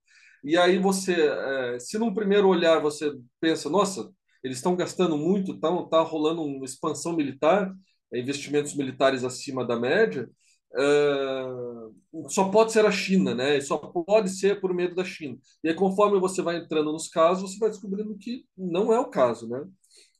[0.43, 4.09] E aí você, é, se num primeiro olhar você pensa, nossa,
[4.43, 7.73] eles estão gastando muito, está tá rolando uma expansão militar,
[8.13, 10.29] investimentos militares acima da média,
[10.77, 13.59] uh, só pode ser a China, né?
[13.61, 15.37] Só pode ser por meio da China.
[15.63, 19.09] E aí, conforme você vai entrando nos casos, você vai descobrindo que não é o
[19.09, 19.63] caso, né?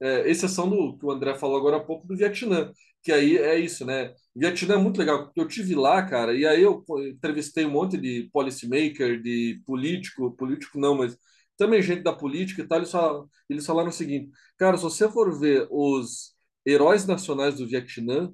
[0.02, 2.72] É, exceção do que o André falou agora há pouco do Vietnã,
[3.04, 4.14] que aí é isso, né?
[4.36, 7.98] Vietnã é muito legal, porque eu tive lá, cara, e aí eu entrevistei um monte
[7.98, 11.18] de policymaker, de político, político não, mas
[11.58, 15.08] também gente da política e tal, eles falaram, eles falaram o seguinte, cara, se você
[15.10, 16.34] for ver os
[16.66, 18.34] heróis nacionais do Vietnã,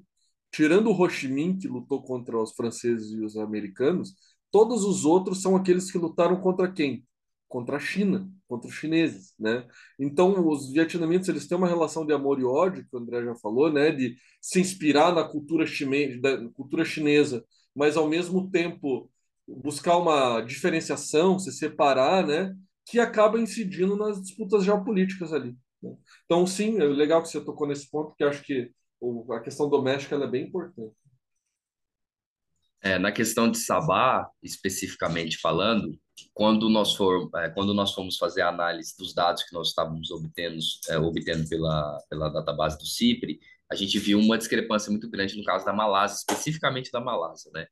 [0.50, 4.14] tirando o Ho Chi Minh, que lutou contra os franceses e os americanos,
[4.50, 7.06] todos os outros são aqueles que lutaram contra quem?
[7.48, 9.66] Contra a China, contra os chineses, né?
[9.98, 13.34] Então, os vietnamitas, eles têm uma relação de amor e ódio, que o André já
[13.36, 13.90] falou, né?
[13.90, 16.20] De se inspirar na cultura, chime...
[16.20, 19.10] da cultura chinesa, mas, ao mesmo tempo,
[19.46, 22.54] buscar uma diferenciação, se separar, né?
[22.86, 25.56] Que acaba incidindo nas disputas geopolíticas ali.
[25.82, 25.94] Né?
[26.24, 28.70] Então, sim, é legal que você tocou nesse ponto, porque acho que
[29.30, 30.94] a questão doméstica é bem importante.
[32.80, 35.98] É, na questão de Sabá, especificamente falando,
[36.32, 40.10] quando nós, for, é, quando nós fomos fazer a análise dos dados que nós estávamos
[40.10, 40.58] obtendo,
[40.88, 45.44] é, obtendo pela, pela database do CIPRE, a gente viu uma discrepância muito grande no
[45.44, 47.66] caso da Malásia, especificamente da Malásia, né?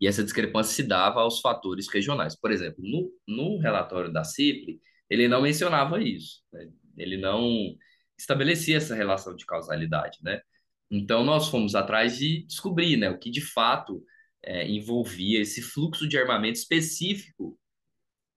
[0.00, 2.38] E essa discrepância se dava aos fatores regionais.
[2.38, 6.68] Por exemplo, no, no relatório da CIPRE, ele não mencionava isso, né?
[6.98, 7.74] ele não
[8.18, 10.40] estabelecia essa relação de causalidade, né?
[10.90, 14.02] Então, nós fomos atrás de descobrir né, o que de fato
[14.42, 17.58] é, envolvia esse fluxo de armamento específico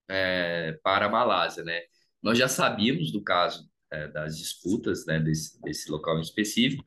[0.07, 1.63] é, para a Malásia.
[1.63, 1.81] Né?
[2.21, 6.83] Nós já sabíamos do caso é, das disputas né, desse, desse local em específico,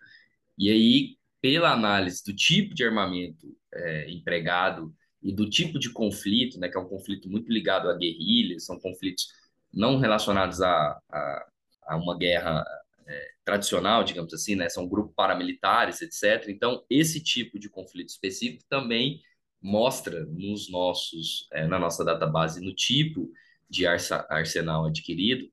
[0.59, 6.59] e aí, pela análise do tipo de armamento é, empregado e do tipo de conflito,
[6.59, 9.29] né, que é um conflito muito ligado à guerrilha, são conflitos
[9.73, 11.47] não relacionados a, a,
[11.85, 12.65] a uma guerra
[13.13, 14.69] é, tradicional, digamos assim, né?
[14.69, 16.49] São grupos paramilitares, etc.
[16.51, 19.21] Então, esse tipo de conflito específico também
[19.61, 23.31] mostra nos nossos, é, na nossa database, no tipo
[23.69, 25.49] de arsenal adquirido,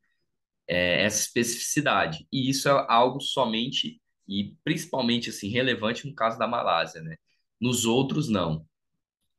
[0.68, 2.28] é, essa especificidade.
[2.32, 7.18] E isso é algo somente e principalmente assim relevante no caso da Malásia, né?
[7.60, 8.66] Nos outros não.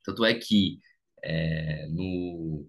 [0.05, 0.81] Tanto é que
[1.23, 2.69] é, no,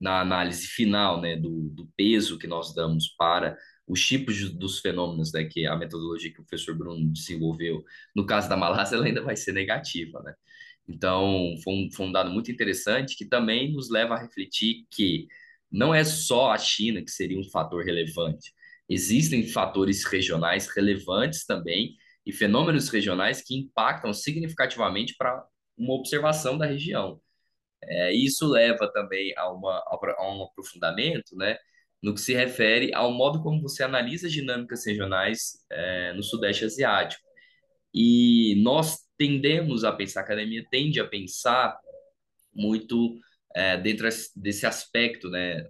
[0.00, 3.56] na análise final, né, do, do peso que nós damos para
[3.86, 8.48] os tipos dos fenômenos, né, que a metodologia que o professor Bruno desenvolveu, no caso
[8.48, 10.34] da Malásia, ela ainda vai ser negativa, né?
[10.88, 15.26] Então, foi um, foi um dado muito interessante que também nos leva a refletir que
[15.70, 18.52] não é só a China que seria um fator relevante.
[18.88, 25.44] Existem fatores regionais relevantes também e fenômenos regionais que impactam significativamente para
[25.76, 27.20] uma observação da região.
[27.82, 31.56] É, isso leva também a, uma, a um aprofundamento, né?
[32.04, 37.24] No que se refere ao modo como você analisa dinâmicas regionais é, no Sudeste Asiático.
[37.94, 41.74] E nós tendemos a pensar, a academia tende a pensar
[42.54, 43.18] muito
[43.56, 45.66] é, dentro desse aspecto, né?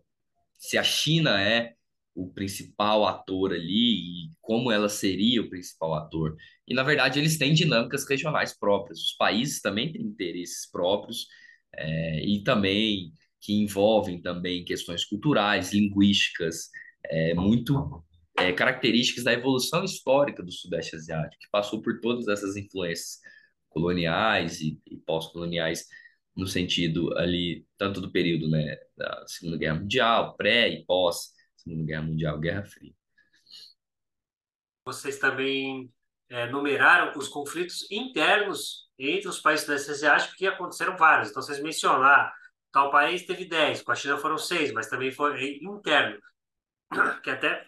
[0.58, 1.74] Se a China é
[2.16, 6.34] o principal ator ali e como ela seria o principal ator.
[6.66, 8.98] E, na verdade, eles têm dinâmicas regionais próprias.
[8.98, 11.28] Os países também têm interesses próprios
[11.76, 13.12] é, e também
[13.44, 16.70] que envolvem também questões culturais, linguísticas,
[17.04, 18.02] é, muito
[18.38, 23.20] é, características da evolução histórica do Sudeste Asiático, que passou por todas essas influências
[23.68, 25.86] coloniais e, e pós-coloniais,
[26.34, 31.84] no sentido ali, tanto do período né, da Segunda Guerra Mundial, pré e pós Segunda
[31.84, 32.94] Guerra Mundial, Guerra Fria.
[34.86, 35.92] Vocês também
[36.30, 41.28] é, numeraram os conflitos internos entre os países do Sudeste Asiático, que aconteceram vários.
[41.28, 42.32] Então, vocês mencionaram
[42.74, 46.18] Tal país teve 10, com a China foram 6, mas também foi interno.
[47.22, 47.64] Que até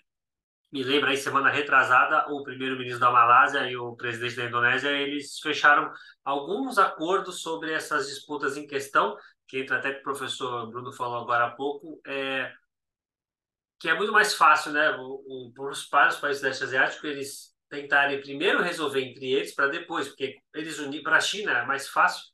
[0.72, 5.38] me lembra aí, semana retrasada, o primeiro-ministro da Malásia e o presidente da Indonésia, eles
[5.38, 5.92] fecharam
[6.24, 11.22] alguns acordos sobre essas disputas em questão, que entra até que o professor Bruno falou
[11.22, 12.52] agora há pouco, é
[13.78, 15.86] que é muito mais fácil, né, o, o, para os
[16.16, 21.04] países do Leste Asiático, eles tentarem primeiro resolver entre eles, para depois, porque eles unir
[21.04, 22.24] para a China é mais fácil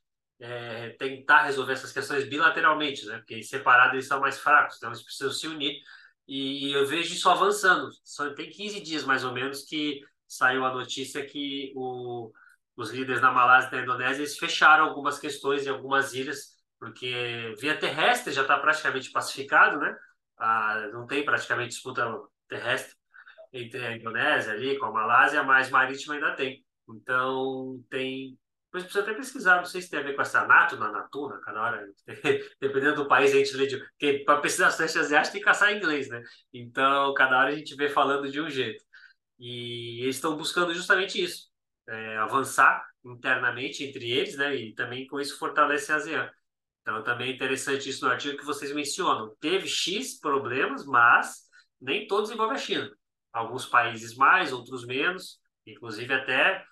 [0.43, 5.03] é, tentar resolver essas questões bilateralmente, né, porque separados eles são mais fracos, então eles
[5.03, 5.81] precisam se unir,
[6.27, 7.91] e, e eu vejo isso avançando.
[8.05, 12.33] Só tem 15 dias, mais ou menos, que saiu a notícia que o,
[12.77, 17.55] os líderes da Malásia e da Indonésia eles fecharam algumas questões em algumas ilhas, porque
[17.61, 19.97] via terrestre já está praticamente pacificado, né?
[20.39, 22.05] Ah, não tem praticamente disputa
[22.49, 22.97] terrestre
[23.53, 26.65] entre a Indonésia ali com a Malásia, mas marítima ainda tem.
[26.89, 28.39] Então tem.
[28.73, 31.39] Depois precisa até pesquisar, não sei se tem a ver com essa NATO, na Natuna,
[31.43, 31.87] cada hora,
[32.59, 34.25] dependendo do país, a gente lê de.
[34.25, 36.23] Para pesquisar as testes asiáticas tem que caçar em inglês, né?
[36.55, 38.83] Então, cada hora a gente vê falando de um jeito.
[39.39, 41.51] E eles estão buscando justamente isso,
[41.87, 44.57] é, avançar internamente entre eles, né?
[44.57, 46.31] E também com isso fortalece a ASEAN.
[46.81, 49.37] Então, também é interessante isso no artigo que vocês mencionam.
[49.39, 51.43] Teve X problemas, mas
[51.79, 52.91] nem todos envolvem a China.
[53.35, 56.65] Alguns países mais, outros menos, inclusive até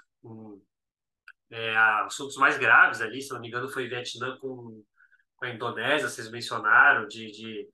[1.50, 4.82] é, assuntos mais graves ali, se não me engano, foi Vietnã com,
[5.36, 7.68] com a Indonésia, vocês mencionaram, de, de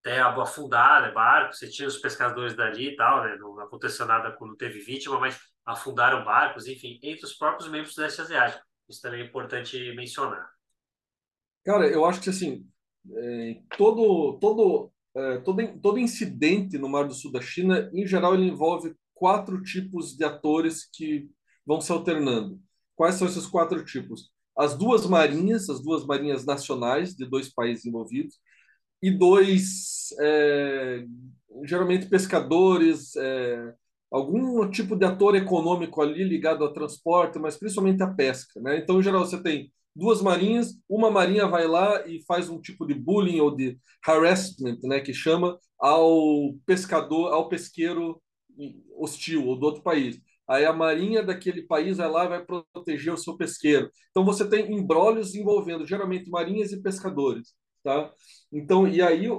[0.00, 4.32] até afundar né, barcos, você tinha os pescadores dali e tal, né, não aconteceu nada
[4.32, 8.64] quando teve vítima, mas afundaram barcos, enfim, entre os próprios membros do Leste Asiático.
[8.88, 10.50] Isso também é importante mencionar.
[11.64, 12.66] Cara, eu acho que assim,
[13.14, 18.34] é, todo, todo, é, todo, todo incidente no Mar do Sul da China, em geral,
[18.34, 21.28] ele envolve quatro tipos de atores que
[21.64, 22.58] vão se alternando.
[23.00, 24.30] Quais são esses quatro tipos?
[24.54, 28.38] As duas marinhas, as duas marinhas nacionais de dois países envolvidos,
[29.02, 31.06] e dois, é,
[31.64, 33.72] geralmente pescadores, é,
[34.12, 38.60] algum tipo de ator econômico ali ligado ao transporte, mas principalmente à pesca.
[38.60, 38.76] Né?
[38.76, 42.86] Então, em geral, você tem duas marinhas, uma marinha vai lá e faz um tipo
[42.86, 48.20] de bullying ou de harassment, né, que chama ao pescador, ao pesqueiro
[48.94, 50.20] hostil ou do outro país.
[50.50, 53.88] Aí a marinha daquele país vai lá vai proteger o seu pesqueiro.
[54.10, 58.12] Então você tem embrólios envolvendo geralmente marinhas e pescadores, tá?
[58.52, 59.36] Então e aí o,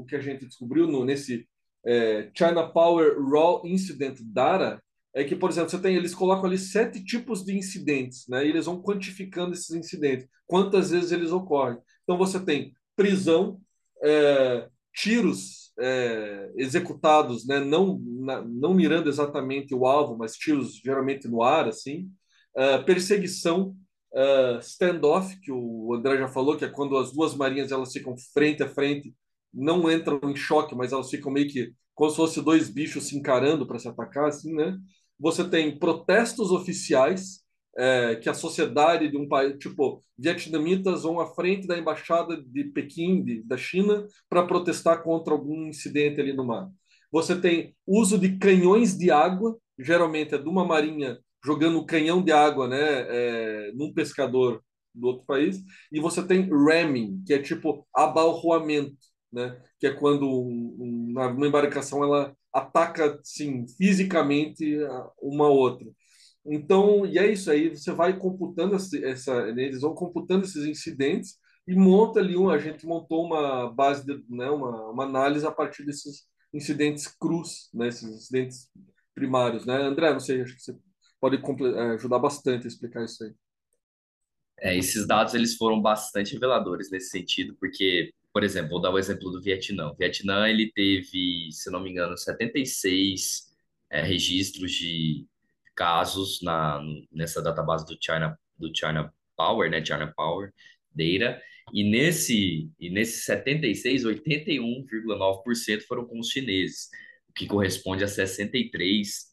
[0.00, 1.46] o que a gente descobriu no, nesse
[1.86, 4.82] é, China Power Raw Incident Data
[5.14, 8.44] é que, por exemplo, você tem, eles colocam ali sete tipos de incidentes, né?
[8.44, 11.78] E eles vão quantificando esses incidentes, quantas vezes eles ocorrem.
[12.02, 13.60] Então você tem prisão,
[14.02, 17.60] é, tiros é, executados, né?
[17.60, 22.10] Não na, não mirando exatamente o alvo, mas tiros geralmente no ar, assim,
[22.56, 23.76] é, perseguição,
[24.14, 28.14] é, standoff, que o André já falou, que é quando as duas marinhas elas ficam
[28.34, 29.14] frente a frente,
[29.52, 33.16] não entram em choque, mas elas ficam meio que como se fossem dois bichos se
[33.16, 34.78] encarando para se atacar, assim, né?
[35.22, 37.41] você tem protestos oficiais
[37.76, 42.64] é, que a sociedade de um país, tipo, vietnamitas vão à frente da embaixada de
[42.64, 46.68] Pequim, de, da China, para protestar contra algum incidente ali no mar.
[47.10, 52.32] Você tem uso de canhões de água, geralmente é de uma marinha jogando canhão de
[52.32, 54.62] água, né, é, num pescador
[54.94, 55.60] do outro país,
[55.90, 58.96] e você tem ramming, que é tipo abalroamento,
[59.32, 64.76] né, que é quando um, um, uma embarcação ela ataca, sim, fisicamente
[65.20, 65.86] uma outra.
[66.44, 71.74] Então, e é isso aí, você vai computando essa, eles vão computando esses incidentes e
[71.74, 75.84] monta ali um, a gente montou uma base de, né, uma, uma análise a partir
[75.84, 78.68] desses incidentes crus, né, esses incidentes
[79.14, 79.76] primários, né?
[79.76, 80.76] André, não sei, acho que você
[81.20, 83.32] pode é, ajudar bastante a explicar isso aí.
[84.58, 88.98] É, esses dados eles foram bastante reveladores nesse sentido, porque por exemplo, vou dar o
[88.98, 89.90] exemplo do Vietnã.
[89.90, 93.52] O Vietnã ele teve, se não me engano, 76
[93.90, 95.26] é, registros de
[95.74, 100.52] casos na, nessa database do China, do China Power, né, China Power
[100.94, 101.40] Data,
[101.72, 106.88] e nesse, e nesse 76, 81,9% foram com os chineses,
[107.28, 109.32] o que corresponde a 63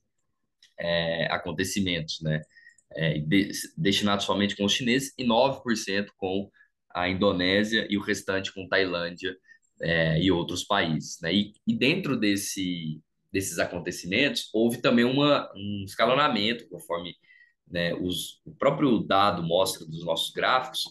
[0.80, 2.42] é, acontecimentos, né,
[2.96, 6.50] é, de, destinados somente com os chineses e 9% com
[6.94, 9.36] a Indonésia e o restante com Tailândia
[9.82, 11.20] é, e outros países.
[11.22, 11.34] Né?
[11.34, 13.00] E, e dentro desse,
[13.32, 17.16] desses acontecimentos, houve também uma, um escalonamento, conforme
[17.70, 20.86] né, os, o próprio dado mostra dos nossos gráficos,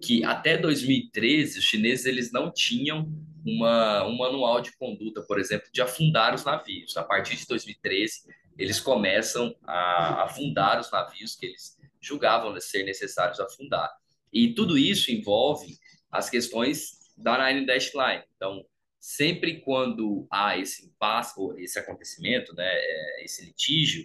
[0.00, 3.10] que até 2013 os chineses eles não tinham
[3.44, 6.96] uma, um manual de conduta, por exemplo, de afundar os navios.
[6.96, 8.22] A partir de 2013,
[8.58, 13.90] eles começam a afundar os navios que eles julgavam ser necessários afundar.
[14.32, 15.78] E tudo isso envolve
[16.10, 18.24] as questões da Nine Dash Line.
[18.36, 18.64] Então,
[19.06, 24.04] sempre quando há esse impasse, ou esse acontecimento, né, é, esse litígio,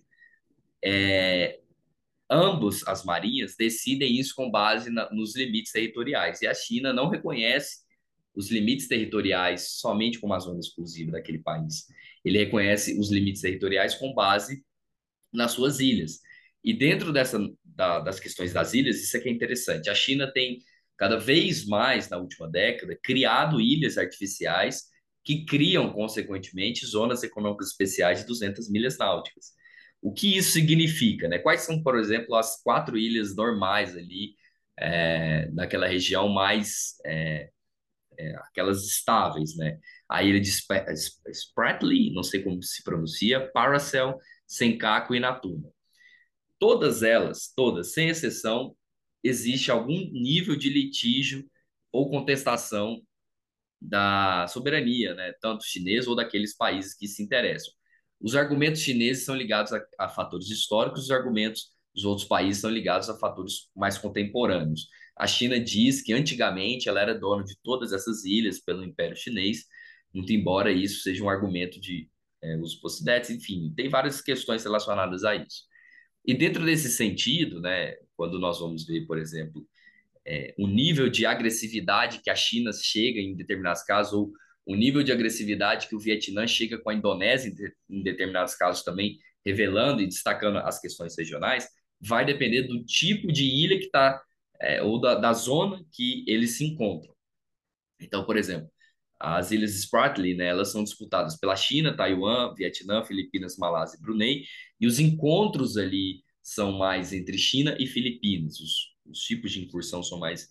[0.79, 1.59] é,
[2.29, 6.43] ambos as marinhas decidem isso com base na, nos limites territoriais.
[6.43, 7.79] E a China não reconhece
[8.35, 11.87] os limites territoriais somente como a zona exclusiva daquele país.
[12.23, 14.63] Ele reconhece os limites territoriais com base
[15.33, 16.19] nas suas ilhas.
[16.63, 19.89] E dentro dessa, da, das questões das ilhas, isso aqui é interessante.
[19.89, 20.59] A China tem
[20.95, 24.90] cada vez mais, na última década, criado ilhas artificiais
[25.23, 29.53] que criam, consequentemente, zonas econômicas especiais de 200 milhas náuticas.
[30.01, 31.27] O que isso significa?
[31.27, 31.37] Né?
[31.37, 34.35] Quais são, por exemplo, as quatro ilhas normais ali
[34.77, 37.51] é, naquela região mais é,
[38.17, 39.79] é, aquelas estáveis, né?
[40.09, 40.51] A ilha de
[41.31, 45.69] Spratly, não sei como se pronuncia, Paracel, Senkaku e Natuna.
[46.59, 48.75] Todas elas, todas, sem exceção,
[49.23, 51.49] existe algum nível de litígio
[51.91, 53.01] ou contestação
[53.81, 55.33] da soberania, né?
[55.41, 57.73] Tanto chinesa ou daqueles países que se interessam.
[58.19, 62.69] Os argumentos chineses são ligados a, a fatores históricos, os argumentos dos outros países são
[62.69, 64.87] ligados a fatores mais contemporâneos.
[65.17, 69.65] A China diz que antigamente ela era dona de todas essas ilhas pelo Império Chinês,
[70.13, 72.09] muito embora isso seja um argumento de
[72.43, 75.63] é, uso possidetes, enfim, tem várias questões relacionadas a isso.
[76.25, 79.67] E dentro desse sentido, né, quando nós vamos ver, por exemplo,
[80.25, 84.31] é, o nível de agressividade que a China chega em determinados casos, ou
[84.65, 88.55] o nível de agressividade que o Vietnã chega com a Indonésia em, de, em determinados
[88.55, 91.67] casos também, revelando e destacando as questões regionais,
[91.99, 94.21] vai depender do tipo de ilha que está,
[94.59, 97.13] é, ou da, da zona que eles se encontram.
[97.99, 98.69] Então, por exemplo,
[99.19, 104.43] as ilhas Spratly, né, elas são disputadas pela China, Taiwan, Vietnã, Filipinas, Malásia e Brunei,
[104.79, 108.59] e os encontros ali são mais entre China e Filipinas.
[108.59, 110.49] Os, os tipos de incursão são mais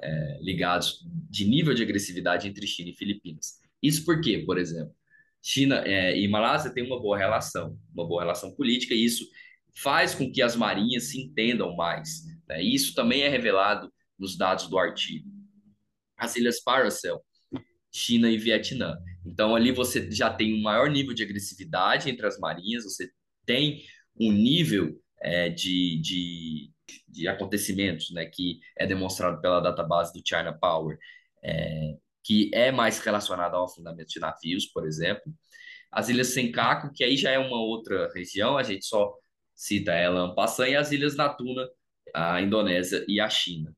[0.00, 3.60] é, ligados de nível de agressividade entre China e Filipinas.
[3.82, 4.94] Isso porque, por exemplo,
[5.42, 9.26] China é, e Malásia têm uma boa relação, uma boa relação política, e isso
[9.74, 12.24] faz com que as marinhas se entendam mais.
[12.48, 12.62] Né?
[12.62, 15.28] Isso também é revelado nos dados do artigo.
[16.16, 17.20] As ilhas Paracel,
[17.90, 18.96] China e Vietnã.
[19.26, 23.10] Então, ali você já tem um maior nível de agressividade entre as marinhas, você
[23.44, 23.82] tem
[24.18, 26.70] um nível é, de, de,
[27.08, 30.98] de, acontecimentos né, que é demonstrado pela database do China Power,
[31.42, 35.32] é, que é mais relacionado ao afundamento de navios, por exemplo.
[35.90, 39.12] As Ilhas Senkaku, que aí já é uma outra região, a gente só
[39.54, 41.68] cita ela Ampassan, e as Ilhas Natuna,
[42.14, 43.74] a Indonésia e a China.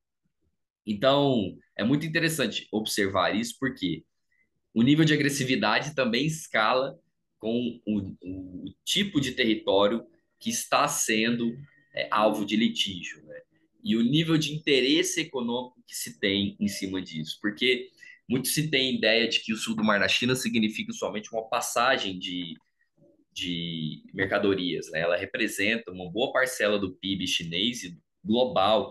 [0.87, 4.05] Então, é muito interessante observar isso, porque
[4.75, 6.99] o nível de agressividade também escala
[7.39, 10.05] com o, o tipo de território
[10.39, 11.55] que está sendo
[11.95, 13.41] é, alvo de litígio, né?
[13.83, 17.91] E o nível de interesse econômico que se tem em cima disso, porque
[18.29, 21.47] muito se tem ideia de que o sul do Mar da China significa somente uma
[21.49, 22.55] passagem de,
[23.33, 25.01] de mercadorias, né?
[25.01, 28.91] Ela representa uma boa parcela do PIB chinês e global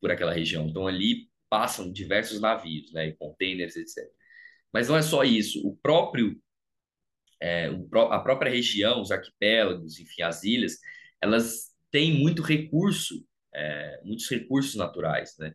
[0.00, 0.68] por aquela região.
[0.68, 4.04] Então ali passam diversos navios, né, e containers, etc.
[4.72, 5.66] Mas não é só isso.
[5.66, 6.40] O próprio
[7.40, 7.70] é,
[8.10, 10.78] a própria região, os arquipélagos, enfim, as ilhas,
[11.20, 13.24] elas têm muito recurso,
[13.54, 15.54] é, muitos recursos naturais, né?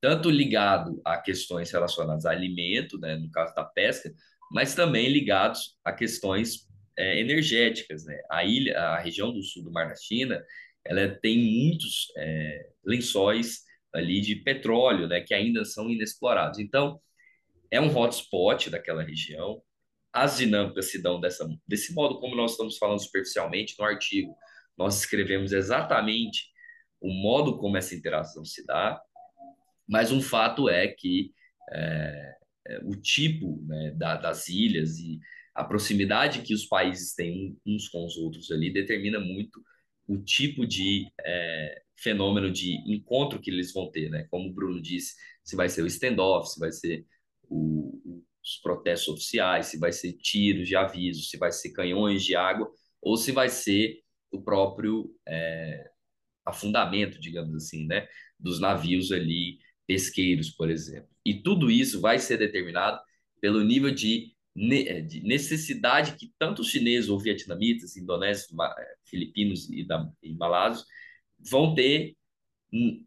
[0.00, 4.12] Tanto ligado a questões relacionadas a alimento, né, no caso da pesca,
[4.50, 6.66] mas também ligados a questões
[6.96, 8.18] é, energéticas, né?
[8.30, 10.42] A ilha, a região do sul do Mar da China,
[10.84, 13.60] ela tem muitos é, lençóis
[13.92, 16.58] ali de petróleo, né, que ainda são inexplorados.
[16.58, 17.00] Então,
[17.70, 19.62] é um hotspot daquela região,
[20.12, 24.34] as dinâmicas se dão dessa, desse modo como nós estamos falando superficialmente no artigo.
[24.80, 26.46] Nós escrevemos exatamente
[27.02, 28.98] o modo como essa interação se dá,
[29.86, 31.34] mas um fato é que
[31.70, 32.34] é,
[32.66, 35.20] é, o tipo né, da, das ilhas e
[35.54, 39.62] a proximidade que os países têm uns com os outros ali determina muito
[40.08, 44.26] o tipo de é, fenômeno de encontro que eles vão ter, né?
[44.30, 45.14] Como o Bruno disse,
[45.44, 47.04] se vai ser o standoff, se vai ser
[47.50, 52.34] o, os protestos oficiais, se vai ser tiros de aviso, se vai ser canhões de
[52.34, 52.72] água,
[53.02, 54.00] ou se vai ser
[54.30, 55.90] o próprio é,
[56.44, 58.06] afundamento, digamos assim, né,
[58.38, 61.08] dos navios ali pesqueiros, por exemplo.
[61.24, 63.00] E tudo isso vai ser determinado
[63.40, 68.48] pelo nível de, de necessidade que tanto os chineses ou vietnamitas, indonésios,
[69.04, 70.84] filipinos e, da, e malásios
[71.38, 72.14] vão ter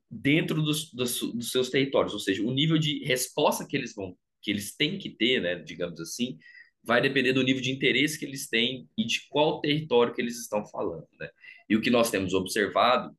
[0.10, 4.18] dentro dos, dos, dos, seus territórios, ou seja, o nível de resposta que eles vão
[4.42, 6.38] que eles têm que ter, né, digamos assim,
[6.84, 10.40] vai depender do nível de interesse que eles têm e de qual território que eles
[10.40, 11.30] estão falando, né?
[11.70, 13.16] E o que nós temos observado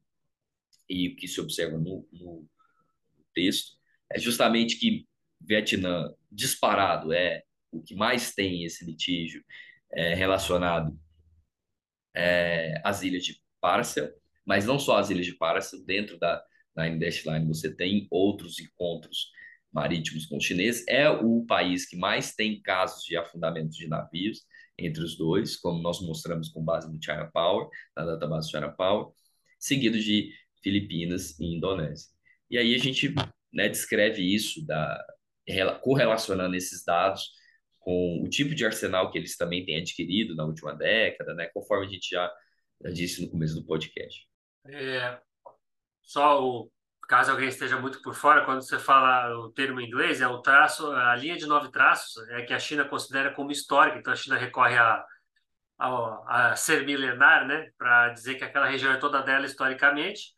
[0.89, 2.47] e o que se observa no, no
[3.35, 3.73] texto
[4.11, 5.07] é justamente que
[5.41, 9.43] Vietnã disparado é o que mais tem esse litígio
[9.93, 10.99] é, relacionado
[12.15, 14.13] é, às ilhas de Paracel,
[14.45, 16.45] Mas não só as ilhas de Paracel, dentro da
[16.77, 19.31] Nine Dash Line você tem outros encontros
[19.75, 20.85] marítimos com os chineses.
[20.89, 24.43] É o país que mais tem casos de afundamento de navios
[24.79, 29.13] entre os dois, como nós mostramos com base no China Power, na database China Power,
[29.59, 32.11] seguido de Filipinas e Indonésia.
[32.51, 33.13] E aí a gente
[33.53, 35.05] né, descreve isso, da,
[35.83, 37.31] correlacionando esses dados
[37.79, 41.87] com o tipo de arsenal que eles também têm adquirido na última década, né, conforme
[41.87, 42.33] a gente já,
[42.83, 44.27] já disse no começo do podcast.
[44.67, 45.21] É,
[46.03, 46.71] só o
[47.07, 50.41] caso alguém esteja muito por fora, quando você fala o termo em inglês, é o
[50.41, 54.17] traço, a linha de nove traços é que a China considera como histórica, então a
[54.17, 55.05] China recorre a,
[55.79, 60.33] a, a ser milenar, né, para dizer que aquela região é toda dela historicamente,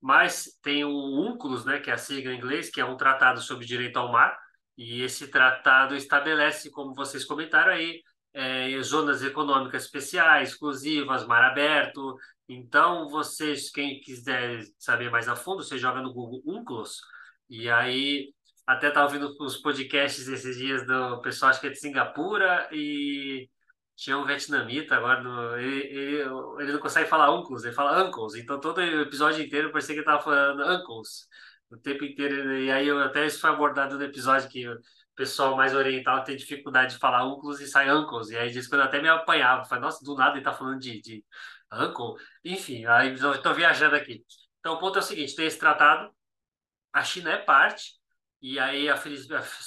[0.00, 3.40] mas tem o UNCLOS, né, que é a sigla em inglês, que é um tratado
[3.40, 4.36] sobre direito ao mar,
[4.76, 8.02] e esse tratado estabelece, como vocês comentaram aí,
[8.34, 12.16] é, zonas econômicas especiais, exclusivas, mar aberto,
[12.48, 17.00] então, vocês, quem quiser saber mais a fundo, você joga no Google UNCLOS,
[17.48, 18.32] e aí
[18.66, 23.48] até estava ouvindo os podcasts esses dias do pessoal, acho que é de Singapura, e
[23.96, 26.22] tinha um vietnamita agora, no, ele, ele,
[26.60, 30.06] ele, não consegue falar UNCLOS, ele fala UNCLES, então todo episódio inteiro parecia que ele
[30.06, 31.28] estava falando UNCLES,
[31.70, 34.78] o tempo inteiro, e aí eu, até isso foi abordado no episódio que o
[35.14, 38.74] pessoal mais oriental tem dificuldade de falar UNCLOS e sai UNCLES, e aí diz que
[38.74, 41.24] eu até me apanhava, falei, nossa, do nada ele está falando de, de
[41.72, 42.14] Uncle,
[42.44, 44.24] enfim, aí estou viajando aqui.
[44.60, 46.12] Então, o ponto é o seguinte: tem esse tratado,
[46.92, 47.92] a China é parte,
[48.40, 49.02] e aí as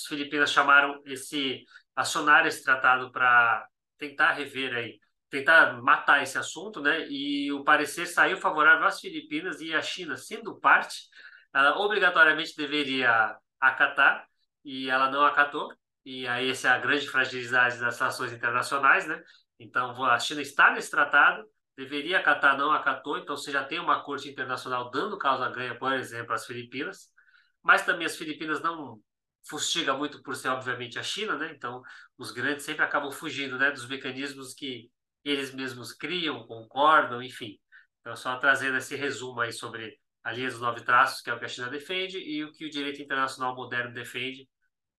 [0.07, 1.63] Filipinas chamaram esse,
[1.95, 4.99] acionaram esse tratado para tentar rever aí,
[5.29, 7.07] tentar matar esse assunto, né?
[7.09, 11.09] E o parecer saiu favorável às Filipinas e a China, sendo parte,
[11.53, 14.27] ela obrigatoriamente deveria acatar,
[14.63, 15.73] e ela não acatou.
[16.03, 19.21] E aí essa é a grande fragilidade das ações internacionais, né?
[19.59, 21.45] Então, a China está nesse tratado,
[21.77, 25.93] deveria acatar, não acatou, então você já tem uma corte internacional dando causa ganha, por
[25.93, 27.09] exemplo, às Filipinas,
[27.61, 28.99] mas também as Filipinas não
[29.47, 31.51] fustiga muito por ser, obviamente, a China, né?
[31.55, 31.81] Então,
[32.17, 34.89] os grandes sempre acabam fugindo, né, dos mecanismos que
[35.23, 37.59] eles mesmos criam, concordam, enfim.
[38.01, 41.39] Então, só trazendo esse resumo aí sobre a linha dos nove traços, que é o
[41.39, 44.47] que a China defende, e o que o direito internacional moderno defende,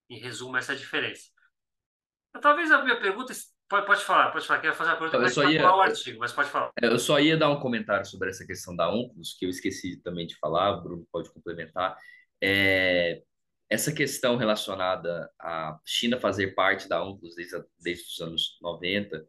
[0.09, 1.31] em resumo, essa diferença.
[2.41, 3.33] Talvez a minha pergunta
[3.69, 4.61] Pode, pode falar, pode falar.
[4.61, 6.71] Quero fazer uma pergunta, eu só ia, o artigo, mas pode falar.
[6.81, 10.27] Eu só ia dar um comentário sobre essa questão da UNCLOS, que eu esqueci também
[10.27, 11.97] de falar, o Bruno pode complementar.
[12.41, 13.23] É,
[13.69, 19.27] essa questão relacionada à China fazer parte da UNCLOS desde, desde os anos 90,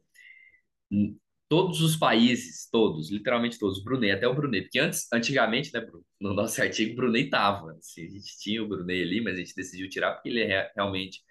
[0.91, 1.17] hum,
[1.49, 6.05] todos os países, todos, literalmente todos, Brunei, até o Brunei, porque antes, antigamente, né, Bruno,
[6.21, 9.55] no nosso artigo, Brunei estava, assim, a gente tinha o Brunei ali, mas a gente
[9.55, 11.21] decidiu tirar porque ele é, realmente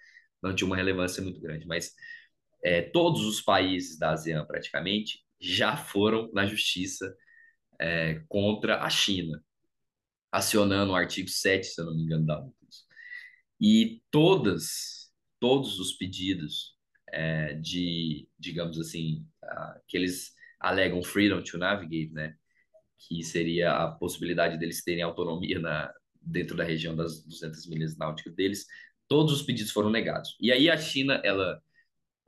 [0.41, 1.93] não tinha uma relevância muito grande, mas
[2.63, 7.15] é, todos os países da ASEAN, praticamente, já foram na justiça
[7.79, 9.43] é, contra a China,
[10.31, 12.85] acionando o artigo 7, se eu não me engano, da UNCLOS.
[13.59, 16.75] E todas, todos os pedidos
[17.09, 22.35] é, de, digamos assim, uh, que eles alegam freedom to navigate, né?
[22.99, 28.35] Que seria a possibilidade deles terem autonomia na, dentro da região das 200 milhas náuticas
[28.35, 28.65] deles,
[29.07, 30.35] todos os pedidos foram negados.
[30.39, 31.61] E aí a China, ela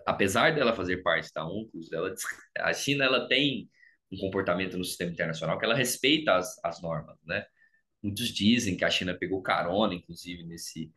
[0.06, 2.14] apesar dela fazer parte da UNCLOS, ela,
[2.60, 3.70] a China ela tem
[4.12, 7.46] um comportamento no sistema internacional que ela respeita as, as normas, né?
[8.02, 10.92] Muitos dizem que a China pegou carona, inclusive, nesse,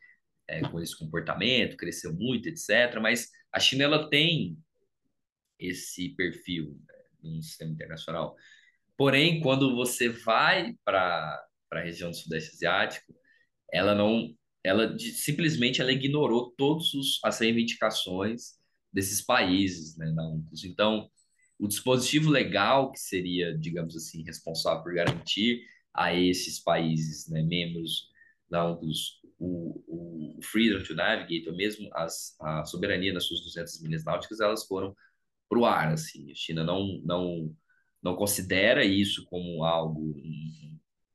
[0.49, 3.01] é, com esse comportamento, cresceu muito, etc.
[3.01, 4.57] Mas a China ela tem
[5.59, 8.37] esse perfil né, no sistema internacional.
[8.97, 13.13] Porém, quando você vai para a região do Sudeste Asiático,
[13.73, 14.33] ela não,
[14.63, 16.87] ela simplesmente ela ignorou todas
[17.25, 18.62] as reivindicações
[18.93, 20.65] desses países, né, na UNCLOS.
[20.65, 21.09] Então,
[21.59, 25.63] o dispositivo legal que seria, digamos assim, responsável por garantir
[25.95, 28.11] a esses países, né, membros
[28.51, 33.83] da UNCLOS, o, o freedom to navigate, ou mesmo as, a soberania nas suas 200
[33.83, 34.95] milhas náuticas, elas foram
[35.49, 36.31] para o ar, assim.
[36.31, 37.55] A China não, não,
[38.03, 40.15] não considera isso como algo,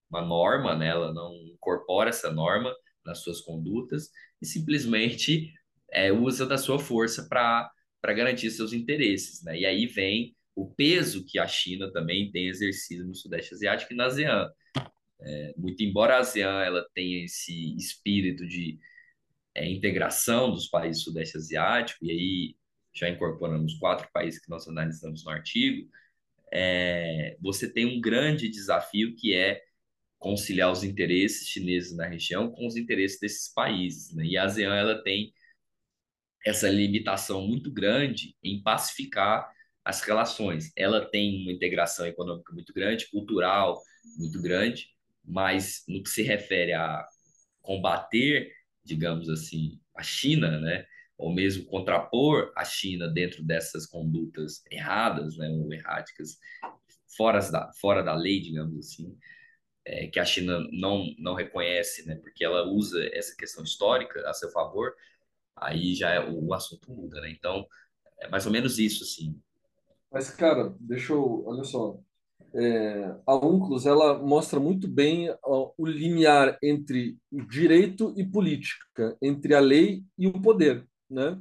[0.09, 0.87] uma norma, né?
[0.87, 2.73] ela não incorpora essa norma
[3.05, 4.09] nas suas condutas
[4.41, 5.53] e simplesmente
[5.91, 7.71] é, usa da sua força para
[8.13, 9.43] garantir seus interesses.
[9.43, 9.59] Né?
[9.59, 13.95] E aí vem o peso que a China também tem exercido no Sudeste Asiático e
[13.95, 14.49] na ASEAN.
[15.19, 18.79] É, muito embora a ASEAN ela tenha esse espírito de
[19.55, 22.55] é, integração dos países do Sudeste Asiático, e aí
[22.93, 25.87] já incorporamos quatro países que nós analisamos no artigo,
[26.51, 29.61] é, você tem um grande desafio que é
[30.17, 34.13] conciliar os interesses chineses na região com os interesses desses países.
[34.15, 34.25] Né?
[34.25, 35.33] E a ASEAN ela tem
[36.47, 39.51] essa limitação muito grande em pacificar
[39.83, 40.71] as relações.
[40.75, 43.81] Ela tem uma integração econômica muito grande, cultural
[44.17, 44.89] muito grande,
[45.23, 47.05] mas no que se refere a
[47.61, 48.51] combater,
[48.83, 50.85] digamos assim, a China, né?
[51.17, 56.37] ou mesmo contrapor a China dentro dessas condutas erradas, né, ou erráticas,
[57.17, 59.17] fora da, fora da lei, digamos assim,
[59.83, 64.33] é, que a China não, não reconhece, né, porque ela usa essa questão histórica a
[64.33, 64.93] seu favor,
[65.57, 67.31] aí já é, o assunto muda, né?
[67.31, 67.65] Então,
[68.19, 69.39] é mais ou menos isso, assim.
[70.11, 71.99] Mas, cara, deixa eu, olha só,
[72.53, 79.53] é, a UNCLOS ela mostra muito bem o limiar entre o direito e política, entre
[79.53, 81.39] a lei e o poder, né?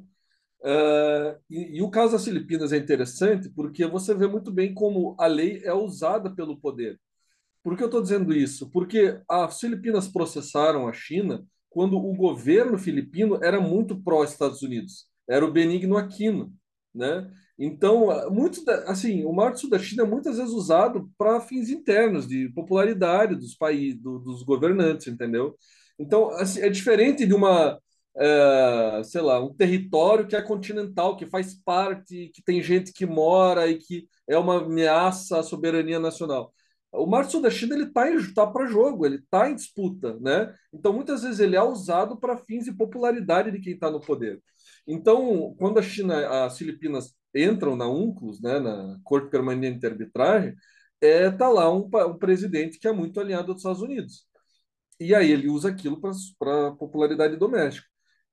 [0.61, 5.15] Uh, e, e, o caso das Filipinas é interessante porque você vê muito bem como
[5.19, 6.99] a lei é usada pelo poder.
[7.63, 8.69] Por que eu estou dizendo isso?
[8.71, 11.47] Porque as Filipinas processaram a China
[11.77, 16.51] quando o governo filipino era muito pró-Estados Unidos, era o Benigno Aquino,
[16.95, 17.31] né?
[17.59, 22.49] Então, muito assim, o Sul da China é muitas vezes usado para fins internos de
[22.55, 25.55] popularidade dos países, do, dos governantes, entendeu?
[25.99, 27.79] Então, assim, é diferente de uma,
[28.17, 33.05] é, sei lá, um território que é continental, que faz parte, que tem gente que
[33.05, 36.55] mora e que é uma ameaça à soberania nacional.
[36.97, 40.55] O Sul da China ele está tá para jogo, ele está em disputa, né?
[40.73, 44.43] Então, muitas vezes ele é usado para fins de popularidade de quem está no poder.
[44.87, 50.55] Então, quando a China, as Filipinas entram na UNCLOS, né, na Corte Permanente de Arbitragem,
[51.01, 54.27] é, tá lá um, um presidente que é muito alinhado aos Estados Unidos.
[54.99, 56.01] E aí ele usa aquilo
[56.39, 57.87] para popularidade doméstica.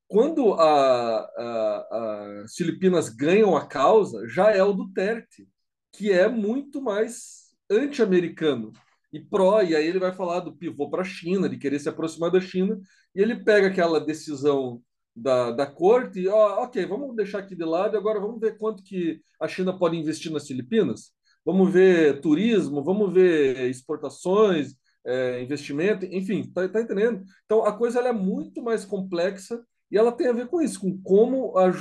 [0.08, 5.48] Quando as Filipinas ganham a causa, já é o Duterte,
[5.92, 7.43] que é muito mais
[7.78, 8.72] anti-americano
[9.12, 11.90] e pró, e aí ele vai falar do pivô para a China, de querer se
[11.90, 12.80] aproximar da China,
[13.16, 14.82] e ele pega aquela decisão
[15.16, 19.22] da, da corte, ó, ok, vamos deixar aqui de lado, agora vamos ver quanto que
[19.40, 21.12] a China pode investir nas Filipinas,
[21.46, 27.24] vamos ver turismo, vamos ver exportações, é, investimento, enfim, tá, tá entendendo?
[27.46, 30.80] Então a coisa ela é muito mais complexa e ela tem a ver com isso,
[30.80, 31.72] com como a,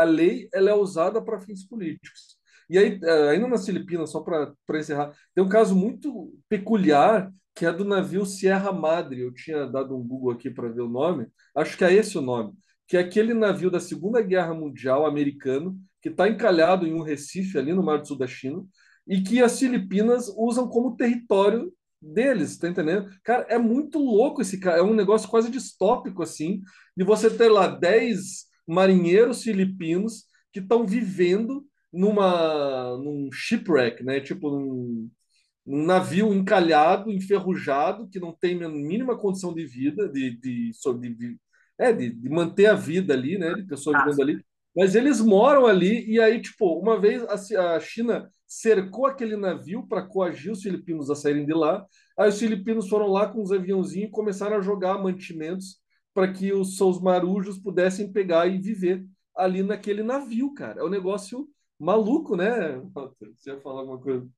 [0.00, 2.33] a lei ela é usada para fins políticos.
[2.68, 7.64] E aí, é, ainda nas Filipinas, só para encerrar, tem um caso muito peculiar que
[7.64, 9.20] é do navio Sierra Madre.
[9.20, 12.20] Eu tinha dado um Google aqui para ver o nome, acho que é esse o
[12.20, 12.52] nome
[12.86, 17.58] que é aquele navio da Segunda Guerra Mundial americano, que está encalhado em um recife
[17.58, 18.64] ali no Mar do Sul da China,
[19.06, 23.08] e que as Filipinas usam como território deles, tá entendendo?
[23.22, 26.60] Cara, é muito louco esse cara, é um negócio quase distópico, assim,
[26.96, 34.20] de você ter lá 10 marinheiros filipinos que estão vivendo numa num shipwreck, né?
[34.20, 35.10] Tipo num,
[35.64, 41.36] num, navio encalhado, enferrujado, que não tem a mínima condição de vida, de, de, de,
[41.78, 43.54] é, de, de, manter a vida ali, né?
[43.54, 44.44] De pessoas vivendo ali.
[44.76, 49.86] Mas eles moram ali, e aí, tipo, uma vez a, a China cercou aquele navio
[49.86, 51.86] para coagir os filipinos a saírem de lá.
[52.18, 55.78] Aí os filipinos foram lá com os aviãozinhos e começaram a jogar mantimentos
[56.12, 59.04] para que os seus marujos pudessem pegar e viver
[59.36, 60.80] ali naquele navio, cara.
[60.80, 61.48] É um negócio
[61.84, 62.80] maluco, né?
[63.36, 64.28] Você ia falar alguma coisa?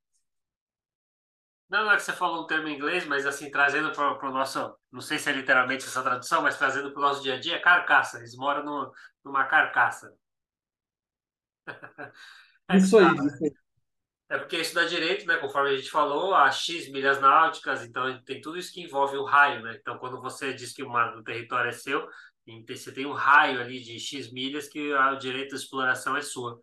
[1.68, 4.32] Não, não é que você falou um termo em inglês, mas assim, trazendo para o
[4.32, 7.40] nosso, não sei se é literalmente essa tradução, mas trazendo para o nosso dia a
[7.40, 8.18] dia, é carcaça.
[8.18, 8.92] Eles moram no,
[9.24, 10.12] numa carcaça.
[12.68, 13.54] É isso aí, isso aí.
[14.28, 15.36] É porque isso dá direito, né?
[15.36, 19.24] Conforme a gente falou, a X milhas náuticas, então tem tudo isso que envolve o
[19.24, 19.76] raio, né?
[19.80, 22.08] Então, quando você diz que uma, um território é seu,
[22.68, 26.60] você tem um raio ali de X milhas que o direito de exploração é sua.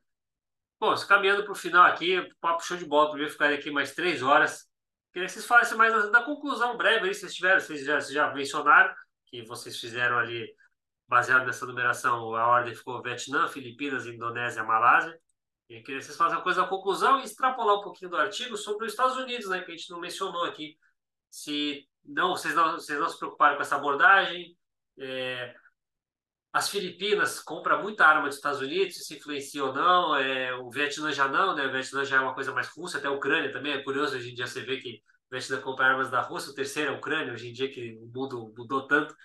[0.84, 4.22] Bom, caminhando para o final aqui, papo show de bola, para ficar aqui mais três
[4.22, 4.70] horas.
[5.14, 8.94] Queria que vocês falassem mais da, conclusão breve aí, vocês tiveram, vocês já, já mencionaram
[9.28, 10.46] que vocês fizeram ali,
[11.08, 15.18] baseado nessa numeração, a ordem ficou Vietnã, Filipinas, Indonésia, Malásia.
[15.70, 18.58] E queria que vocês façam a coisa da conclusão e extrapolar um pouquinho do artigo
[18.58, 20.78] sobre os Estados Unidos, né, que a gente não mencionou aqui.
[21.30, 24.54] Se não, vocês não, vocês não se preocuparam com essa abordagem,
[25.00, 25.56] é,
[26.54, 30.16] as Filipinas compram muita arma dos Estados Unidos, se influencia ou não.
[30.16, 31.66] É, o Vietnã já não, né?
[31.66, 33.74] O Vietnã já é uma coisa mais russa, até a Ucrânia também.
[33.74, 35.02] É curioso hoje em dia você vê que
[35.32, 37.98] o Vietnã compra armas da Rússia, o terceiro é a Ucrânia, hoje em dia que
[37.98, 39.16] o mundo mudou tanto.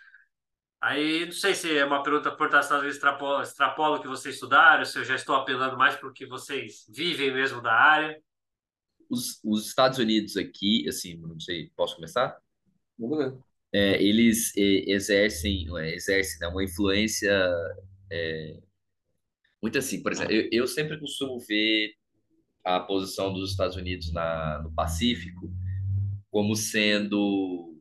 [0.81, 4.37] Aí não sei se é uma pergunta por estar talvez extrapola, extrapola o que vocês
[4.37, 8.18] estudaram, se eu já estou apelando mais para o que vocês vivem mesmo da área.
[9.11, 12.39] Os, os Estados Unidos aqui, assim, não sei, posso começar?
[12.99, 17.32] Vamos ver é, eles é, exercem, é, exercem né, uma influência
[18.10, 18.58] é,
[19.62, 20.02] muito assim.
[20.02, 21.92] Por exemplo, eu, eu, sempre costumo ver
[22.64, 25.50] a posição dos Estados Unidos na, no Pacífico
[26.30, 27.74] como sendo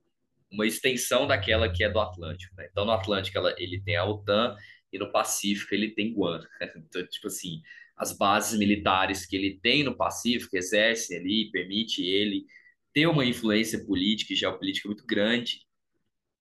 [0.51, 2.55] uma extensão daquela que é do Atlântico.
[2.55, 2.67] Né?
[2.71, 4.55] Então, no Atlântico ela, ele tem a OTAN
[4.91, 6.41] e no Pacífico ele tem Guam.
[6.77, 7.61] Então, tipo assim,
[7.95, 12.45] as bases militares que ele tem no Pacífico, exerce ali, permite ele
[12.93, 15.66] ter uma influência política e geopolítica muito grande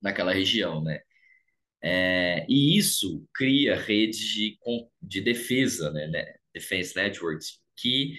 [0.06, 1.00] naquela região, né?
[1.82, 4.58] É, e isso cria redes de,
[5.02, 6.34] de defesa, né, né?
[6.54, 8.18] Defense networks, que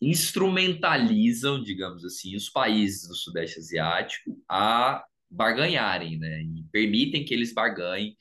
[0.00, 6.42] instrumentalizam, digamos assim, os países do Sudeste Asiático a barganharem, né?
[6.42, 8.16] E permitem que eles barganhem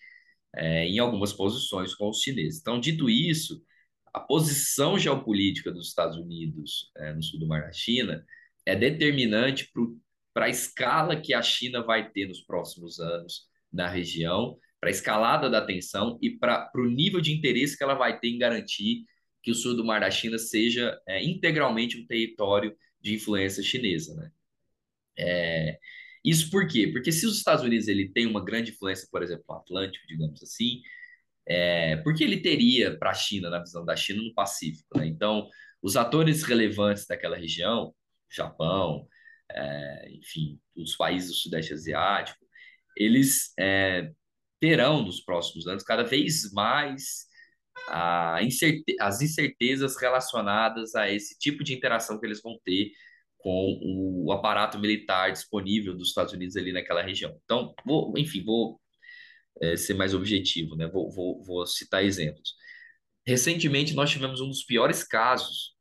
[0.55, 2.59] é, em algumas posições com os chineses.
[2.59, 3.63] Então, dito isso,
[4.13, 8.23] a posição geopolítica dos Estados Unidos é, no sul do Mar da China
[8.65, 9.83] é determinante para
[10.35, 15.49] a escala que a China vai ter nos próximos anos na região, para a escalada
[15.49, 19.05] da tensão e para o nível de interesse que ela vai ter em garantir
[19.41, 24.13] que o sul do Mar da China seja é, integralmente um território de influência chinesa,
[24.15, 24.31] né?
[25.17, 25.79] É,
[26.23, 26.87] isso por quê?
[26.87, 30.41] Porque se os Estados Unidos ele tem uma grande influência, por exemplo, no Atlântico, digamos
[30.41, 30.81] assim,
[31.45, 35.05] é, porque ele teria para a China, na visão da China, no Pacífico, né?
[35.07, 35.47] Então,
[35.81, 37.93] os atores relevantes daquela região,
[38.29, 39.07] Japão,
[39.51, 42.45] é, enfim, os países do Sudeste Asiático,
[42.97, 44.11] eles é,
[44.59, 47.27] terão nos próximos anos cada vez mais
[48.41, 52.91] incerte as incertezas relacionadas a esse tipo de interação que eles vão ter
[53.37, 53.79] com
[54.25, 57.37] o aparato militar disponível dos Estados Unidos ali naquela região.
[57.43, 58.79] Então, vou, enfim, vou
[59.61, 60.87] é, ser mais objetivo, né?
[60.87, 62.55] Vou, vou, vou citar exemplos.
[63.25, 65.75] Recentemente, nós tivemos um dos piores casos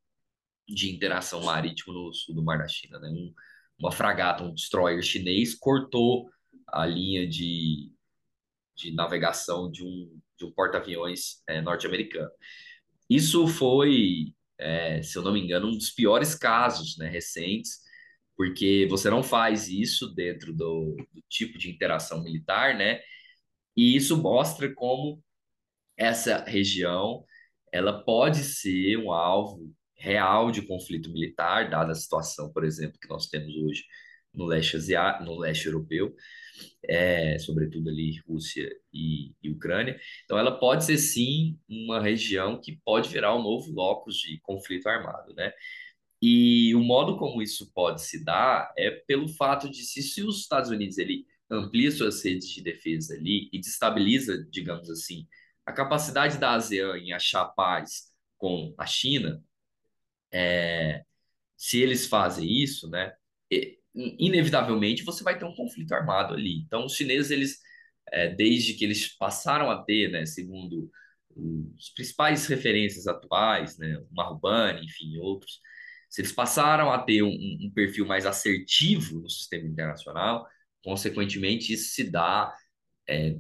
[0.69, 3.09] de interação marítima no sul do Mar da China, né?
[3.09, 3.33] Um,
[3.83, 6.31] uma fragata, um destroyer chinês, cortou
[6.69, 7.91] a linha de,
[8.77, 12.31] de navegação de um, de um porta-aviões é, norte-americano.
[13.11, 17.81] Isso foi, é, se eu não me engano, um dos piores casos né, recentes,
[18.37, 23.01] porque você não faz isso dentro do, do tipo de interação militar, né?
[23.77, 25.23] E isso mostra como
[25.97, 27.25] essa região
[27.73, 33.09] ela pode ser um alvo real de conflito militar, dada a situação, por exemplo, que
[33.09, 33.85] nós temos hoje
[34.35, 36.15] no leste asiático, no leste europeu,
[36.85, 39.99] é, sobretudo ali Rússia e, e, Ucrânia.
[40.25, 44.89] Então, ela pode ser sim uma região que pode virar um novo locus de conflito
[44.89, 45.53] armado, né?
[46.21, 50.41] E o modo como isso pode se dar é pelo fato de se, se os
[50.41, 55.27] Estados Unidos ele amplia suas redes de defesa ali e destabiliza, digamos assim,
[55.67, 59.43] a capacidade da ASEAN em achar paz com a China,
[60.33, 61.03] é,
[61.57, 63.13] se eles fazem isso, né,
[63.95, 66.59] inevitavelmente você vai ter um conflito armado ali.
[66.61, 67.59] Então, os chineses, eles,
[68.11, 70.91] é, desde que eles passaram a ter, né, segundo
[71.35, 75.61] os principais referências atuais, né, o Marubani, enfim, outros,
[76.11, 80.47] se eles passaram a ter um, um, perfil mais assertivo no sistema internacional,
[80.85, 82.55] consequentemente isso se dá
[83.09, 83.37] é,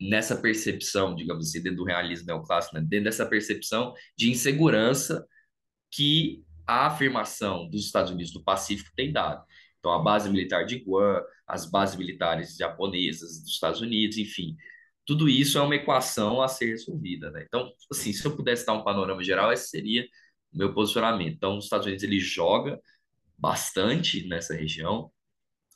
[0.00, 5.26] nessa percepção, digamos assim, dentro do realismo neoclássico, né, dentro dessa percepção de insegurança
[5.94, 9.44] que a afirmação dos Estados Unidos do Pacífico tem dado.
[9.78, 14.56] Então, a base militar de Guam, as bases militares japonesas dos Estados Unidos, enfim,
[15.06, 17.44] tudo isso é uma equação a ser resolvida, né?
[17.46, 20.04] Então, assim, se eu pudesse dar um panorama geral, esse seria
[20.52, 21.34] o meu posicionamento.
[21.34, 22.80] Então, os Estados Unidos ele joga
[23.38, 25.12] bastante nessa região,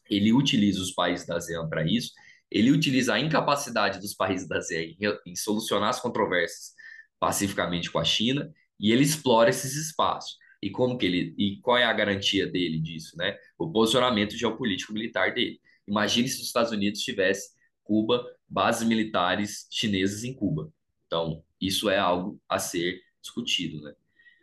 [0.09, 2.13] ele utiliza os países da ASEAN para isso,
[2.51, 6.73] ele utiliza a incapacidade dos países da ASEAN em, em solucionar as controvérsias
[7.21, 10.37] pacificamente com a China, e ele explora esses espaços.
[10.63, 13.37] E como que ele e qual é a garantia dele disso, né?
[13.59, 15.61] O posicionamento geopolítico militar dele.
[15.87, 17.51] Imagine se os Estados Unidos tivesse
[17.85, 20.71] Cuba, bases militares chinesas em Cuba.
[21.07, 23.95] Então, isso é algo a ser discutido, né?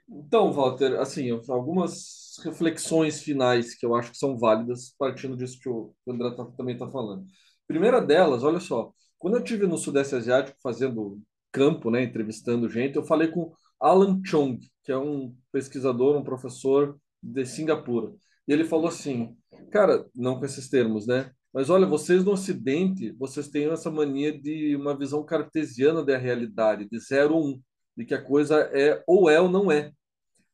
[0.08, 5.70] Então, Walter, assim, algumas reflexões finais que eu acho que são válidas partindo disso que
[5.70, 7.26] o André tá, também está falando.
[7.68, 11.20] Primeira delas, olha só, quando eu tive no Sudeste Asiático fazendo
[11.52, 16.98] campo, né, entrevistando gente, eu falei com Alan Chong, que é um pesquisador, um professor
[17.22, 18.14] de Singapura.
[18.48, 19.36] E ele falou assim,
[19.72, 21.32] cara, não com esses termos, né?
[21.54, 26.88] Mas olha, vocês no Ocidente, vocês têm essa mania de uma visão cartesiana da realidade,
[26.90, 27.62] de zero ou um,
[27.96, 29.92] de que a coisa é ou é ou não é.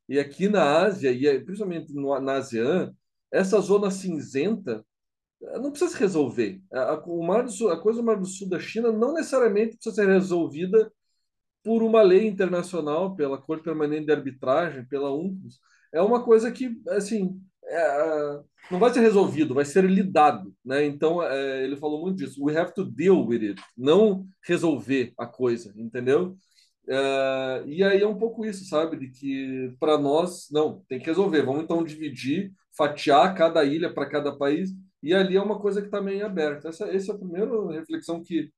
[0.07, 2.93] E aqui na Ásia, e principalmente na ASEAN,
[3.31, 4.85] essa zona cinzenta
[5.59, 6.61] não precisa se resolver.
[6.71, 9.75] A, o Mar do Sul, a coisa do Mar do Sul da China não necessariamente
[9.75, 10.91] precisa ser resolvida
[11.63, 15.59] por uma lei internacional, pela Corte Permanente de Arbitragem, pela UNCLOS,
[15.93, 18.39] é uma coisa que, assim, é,
[18.69, 20.85] não vai ser resolvido, vai ser lidado, né?
[20.85, 22.43] Então, é, ele falou muito disso.
[22.43, 26.35] We have to deal with it, não resolver a coisa, entendeu?
[26.87, 28.97] É, e aí é um pouco isso, sabe?
[28.97, 31.43] De que para nós, não, tem que resolver.
[31.43, 34.71] Vamos então dividir, fatiar cada ilha para cada país,
[35.03, 36.69] e ali é uma coisa que está meio aberta.
[36.69, 38.51] Essa, essa é a primeira reflexão que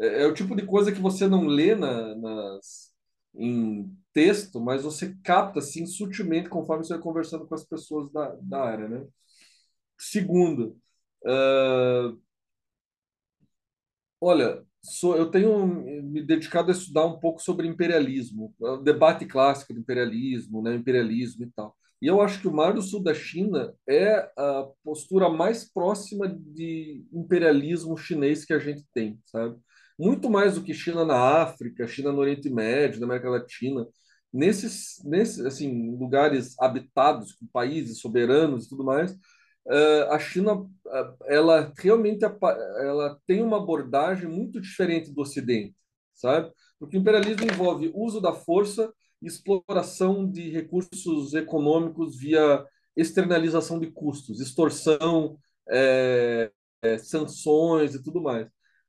[0.00, 2.92] é, é, o tipo de coisa que você não lê na, nas,
[3.34, 8.36] em texto, mas você capta assim sutilmente conforme você vai conversando com as pessoas da,
[8.42, 9.06] da área, né?
[9.98, 10.78] Segundo,
[11.26, 12.18] uh,
[14.20, 19.72] olha, sou, eu tenho me dedicado a estudar um pouco sobre imperialismo, o debate clássico
[19.74, 21.76] do imperialismo, né, imperialismo e tal.
[22.00, 26.28] E eu acho que o Mar do Sul da China é a postura mais próxima
[26.28, 29.58] de imperialismo chinês que a gente tem, sabe?
[29.98, 33.86] Muito mais do que China na África, China no Oriente Médio, na América Latina.
[34.32, 40.68] Nesses, nesses assim, lugares habitados, com países soberanos e tudo mais, uh, a China uh,
[41.26, 45.74] ela realmente ela tem uma abordagem muito diferente do Ocidente,
[46.14, 46.52] sabe?
[46.78, 48.92] Porque o imperialismo envolve uso da força
[49.22, 52.64] exploração de recursos econômicos via
[52.96, 55.38] externalização de custos, extorsão,
[55.68, 56.50] é,
[56.82, 58.48] é, sanções e tudo mais.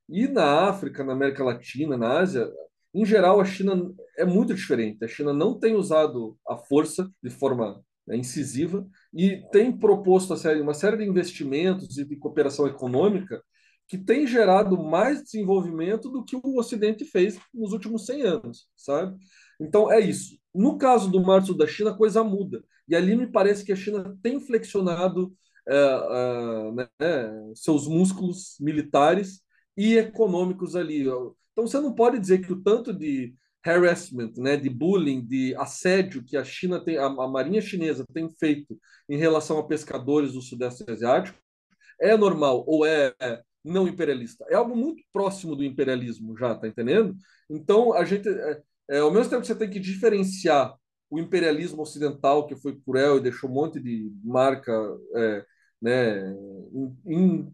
[0.09, 2.49] E na África, na América Latina, na Ásia,
[2.93, 5.03] em geral, a China é muito diferente.
[5.03, 10.73] A China não tem usado a força de forma né, incisiva e tem proposto uma
[10.73, 13.41] série de investimentos e de cooperação econômica
[13.87, 19.17] que tem gerado mais desenvolvimento do que o Ocidente fez nos últimos 100 anos, sabe?
[19.59, 20.37] Então, é isso.
[20.53, 22.63] No caso do Mar Sul da China, a coisa muda.
[22.87, 25.33] E ali me parece que a China tem flexionado
[25.67, 29.41] é, é, né, seus músculos militares
[29.77, 31.01] e econômicos ali.
[31.01, 33.33] Então, você não pode dizer que o tanto de
[33.65, 38.29] harassment, né, de bullying, de assédio que a China tem, a, a marinha chinesa tem
[38.29, 38.77] feito
[39.09, 41.37] em relação a pescadores do Sudeste Asiático
[41.99, 43.13] é normal ou é
[43.63, 44.45] não imperialista.
[44.49, 47.15] É algo muito próximo do imperialismo já, tá entendendo?
[47.49, 50.73] Então, a gente é, é, ao mesmo tempo que você tem que diferenciar
[51.09, 54.71] o imperialismo ocidental, que foi cruel e deixou um monte de marca
[55.15, 55.45] é,
[55.81, 56.33] né,
[57.05, 57.51] in,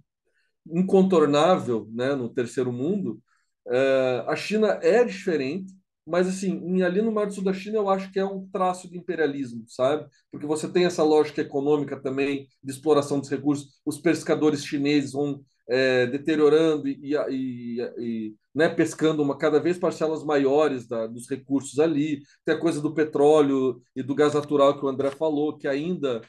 [0.68, 3.22] incontornável né, no terceiro mundo,
[3.68, 5.74] é, a China é diferente,
[6.06, 8.90] mas assim, ali no Mar do Sul da China eu acho que é um traço
[8.90, 10.08] de imperialismo, sabe?
[10.32, 15.44] Porque você tem essa lógica econômica também de exploração dos recursos, os pescadores chineses vão
[15.68, 21.80] é, deteriorando e, e, e né, pescando uma cada vez parcelas maiores da, dos recursos
[21.80, 22.22] ali.
[22.46, 26.22] Tem a coisa do petróleo e do gás natural que o André falou, que ainda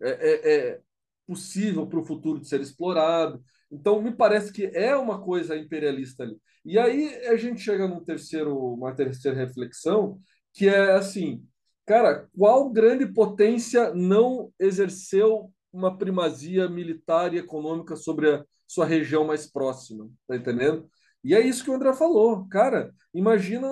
[0.00, 0.80] é, é, é
[1.26, 3.42] possível para o futuro de ser explorado.
[3.74, 6.36] Então, me parece que é uma coisa imperialista ali.
[6.64, 10.18] E aí a gente chega num terceiro, uma terceira reflexão,
[10.52, 11.44] que é assim,
[11.84, 19.24] cara, qual grande potência não exerceu uma primazia militar e econômica sobre a sua região
[19.24, 20.88] mais próxima, tá entendendo?
[21.24, 22.46] E é isso que o André falou.
[22.48, 23.68] Cara, imagina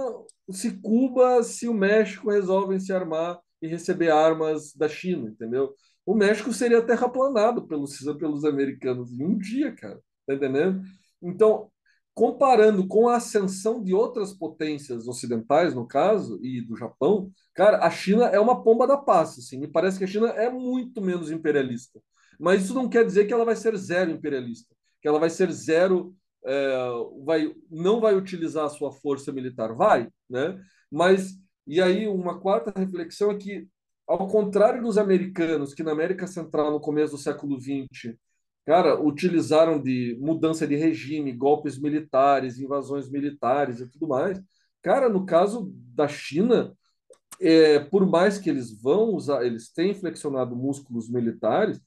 [0.51, 5.73] se Cuba, se o México resolvem se armar e receber armas da China, entendeu?
[6.05, 10.01] O México seria terraplanado pelos, pelos americanos em um dia, cara.
[10.27, 10.83] Tá entendendo?
[11.23, 11.71] Então,
[12.15, 17.91] comparando com a ascensão de outras potências ocidentais, no caso, e do Japão, cara, a
[17.91, 19.59] China é uma pomba da paz, assim.
[19.59, 22.01] Me parece que a China é muito menos imperialista.
[22.39, 25.51] Mas isso não quer dizer que ela vai ser zero imperialista que ela vai ser
[25.51, 26.15] zero,
[26.47, 26.77] é,
[27.25, 30.59] vai, não vai utilizar a sua força militar, vai, né?
[30.91, 31.33] Mas
[31.67, 33.69] e aí uma quarta reflexão é que
[34.07, 38.15] ao contrário dos americanos que na América Central no começo do século XX,
[38.65, 44.41] cara, utilizaram de mudança de regime, golpes militares, invasões militares e tudo mais,
[44.83, 46.75] cara, no caso da China,
[47.41, 51.81] é, por mais que eles vão usar, eles têm flexionado músculos militares,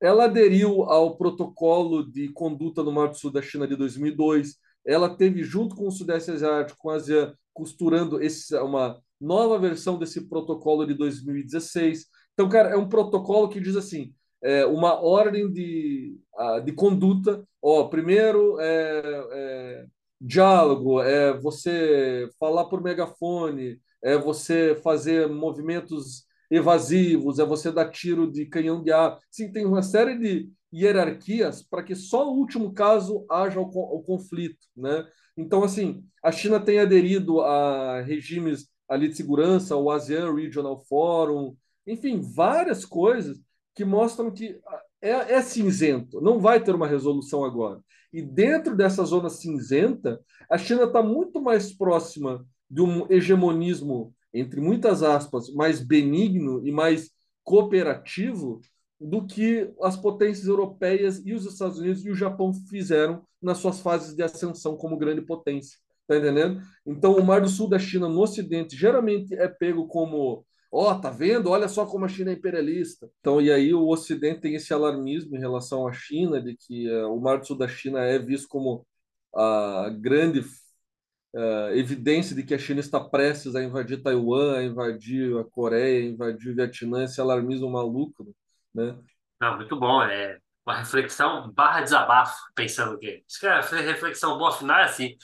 [0.00, 4.56] ela aderiu ao protocolo de conduta no Mar do Sul da China de 2002.
[4.84, 9.98] Ela teve, junto com o Sudeste Asiático, com a ASEAN, costurando esse, uma nova versão
[9.98, 12.06] desse protocolo de 2016.
[12.32, 16.18] Então, cara, é um protocolo que diz assim: é, uma ordem de,
[16.64, 17.44] de conduta.
[17.62, 19.02] Ó, primeiro, é,
[19.32, 19.86] é,
[20.20, 28.30] diálogo, é você falar por megafone, é você fazer movimentos evasivos, é você dar tiro
[28.30, 29.18] de canhão de ar.
[29.30, 34.02] Sim, tem uma série de hierarquias para que só no último caso haja o, o,
[34.02, 35.06] conflito, né?
[35.36, 41.56] Então, assim, a China tem aderido a regimes ali de segurança, o ASEAN Regional Forum,
[41.86, 43.40] enfim, várias coisas
[43.74, 44.60] que mostram que
[45.00, 47.80] é, é cinzento, não vai ter uma resolução agora.
[48.12, 50.20] E dentro dessa zona cinzenta,
[50.50, 56.70] a China está muito mais próxima de um hegemonismo entre muitas aspas, mais benigno e
[56.70, 57.10] mais
[57.42, 58.60] cooperativo
[59.00, 63.80] do que as potências europeias e os Estados Unidos e o Japão fizeram nas suas
[63.80, 65.78] fases de ascensão como grande potência.
[66.10, 66.60] Tá entendendo?
[66.84, 71.00] Então, o Mar do Sul da China no Ocidente geralmente é pego como ó, oh,
[71.00, 71.48] tá vendo?
[71.48, 73.08] Olha só como a China é imperialista.
[73.20, 77.14] Então, e aí o Ocidente tem esse alarmismo em relação à China, de que uh,
[77.14, 78.84] o Mar do Sul da China é visto como
[79.32, 85.38] a grande uh, evidência de que a China está prestes a invadir Taiwan, a invadir
[85.38, 88.34] a Coreia, a invadir o Vietnã, esse alarmismo maluco,
[88.74, 88.98] né?
[89.40, 90.02] Não, muito bom.
[90.02, 95.16] É uma reflexão barra desabafo, pensando que isso que é reflexão boa final é assim.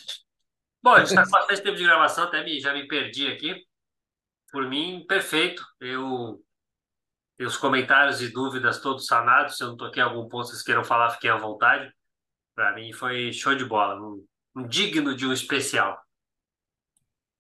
[0.87, 3.61] Bom, a gente está com bastante tempo de gravação, até me, já me perdi aqui.
[4.53, 5.61] Por mim, perfeito.
[5.81, 6.41] Eu
[7.41, 9.57] os comentários e dúvidas todos sanados.
[9.57, 11.93] Se eu não toquei algum ponto, vocês queiram falar, fiquem à vontade.
[12.55, 14.25] Para mim foi show de bola, um,
[14.55, 15.99] um digno de um especial.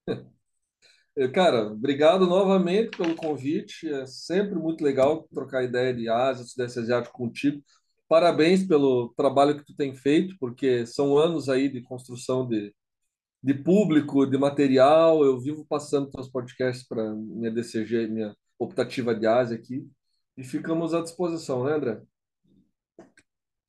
[1.32, 3.88] Cara, obrigado novamente pelo convite.
[3.88, 7.62] É sempre muito legal trocar ideia de Ásia, Sudeste Asiático contigo.
[8.08, 12.74] Parabéns pelo trabalho que tu tem feito, porque são anos aí de construção de,
[13.46, 15.24] de público, de material.
[15.24, 19.86] Eu vivo passando teus podcasts para minha DCG, minha optativa de Ásia aqui.
[20.36, 22.02] E ficamos à disposição, né, André?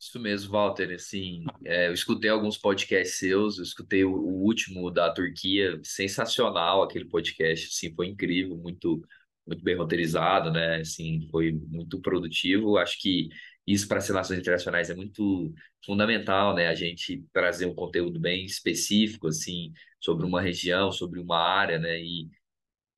[0.01, 0.95] Isso mesmo, Walter.
[0.95, 6.81] Assim, é, eu escutei alguns podcasts seus, eu escutei o, o, último da Turquia, sensacional
[6.81, 8.99] aquele podcast, assim, foi incrível, muito,
[9.45, 10.77] muito bem roteirizado, né?
[10.77, 12.79] Assim, foi muito produtivo.
[12.79, 13.29] Acho que
[13.67, 15.53] isso para as relações internacionais é muito
[15.85, 16.67] fundamental, né?
[16.67, 21.99] A gente trazer um conteúdo bem específico, assim, sobre uma região, sobre uma área, né?
[21.99, 22.29] E,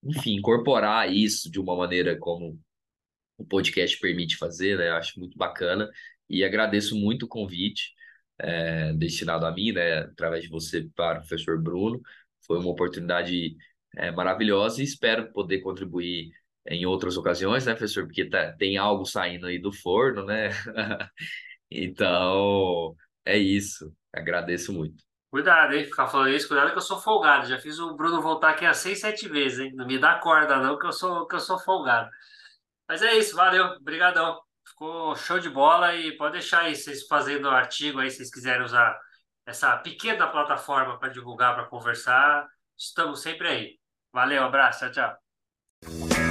[0.04, 2.60] enfim, incorporar isso de uma maneira como
[3.38, 4.90] o podcast permite fazer, né?
[4.92, 5.90] Acho muito bacana
[6.30, 7.94] e agradeço muito o convite
[8.38, 10.00] é, destinado a mim, né?
[10.00, 12.00] Através de você para o professor Bruno.
[12.46, 13.56] Foi uma oportunidade
[13.96, 16.32] é, maravilhosa e espero poder contribuir
[16.68, 18.06] em outras ocasiões, né, professor?
[18.06, 20.50] Porque tá, tem algo saindo aí do forno, né?
[21.72, 22.96] então,
[23.26, 23.94] é isso.
[24.14, 25.04] Agradeço muito.
[25.32, 25.86] Cuidado, hein?
[25.86, 27.48] Ficar falando isso, cuidado que eu sou folgado.
[27.48, 29.72] Já fiz o Bruno voltar aqui há seis, sete vezes, hein?
[29.76, 32.10] Não me dá corda, não, que eu sou, que eu sou folgado.
[32.88, 34.40] Mas é isso, valeu, obrigadão.
[34.68, 38.66] Ficou show de bola e pode deixar aí vocês fazendo artigo aí, se vocês quiserem
[38.66, 38.98] usar
[39.46, 42.48] essa pequena plataforma para divulgar, para conversar.
[42.78, 43.80] Estamos sempre aí.
[44.12, 45.14] Valeu, abraço, tchau,
[45.84, 46.29] tchau.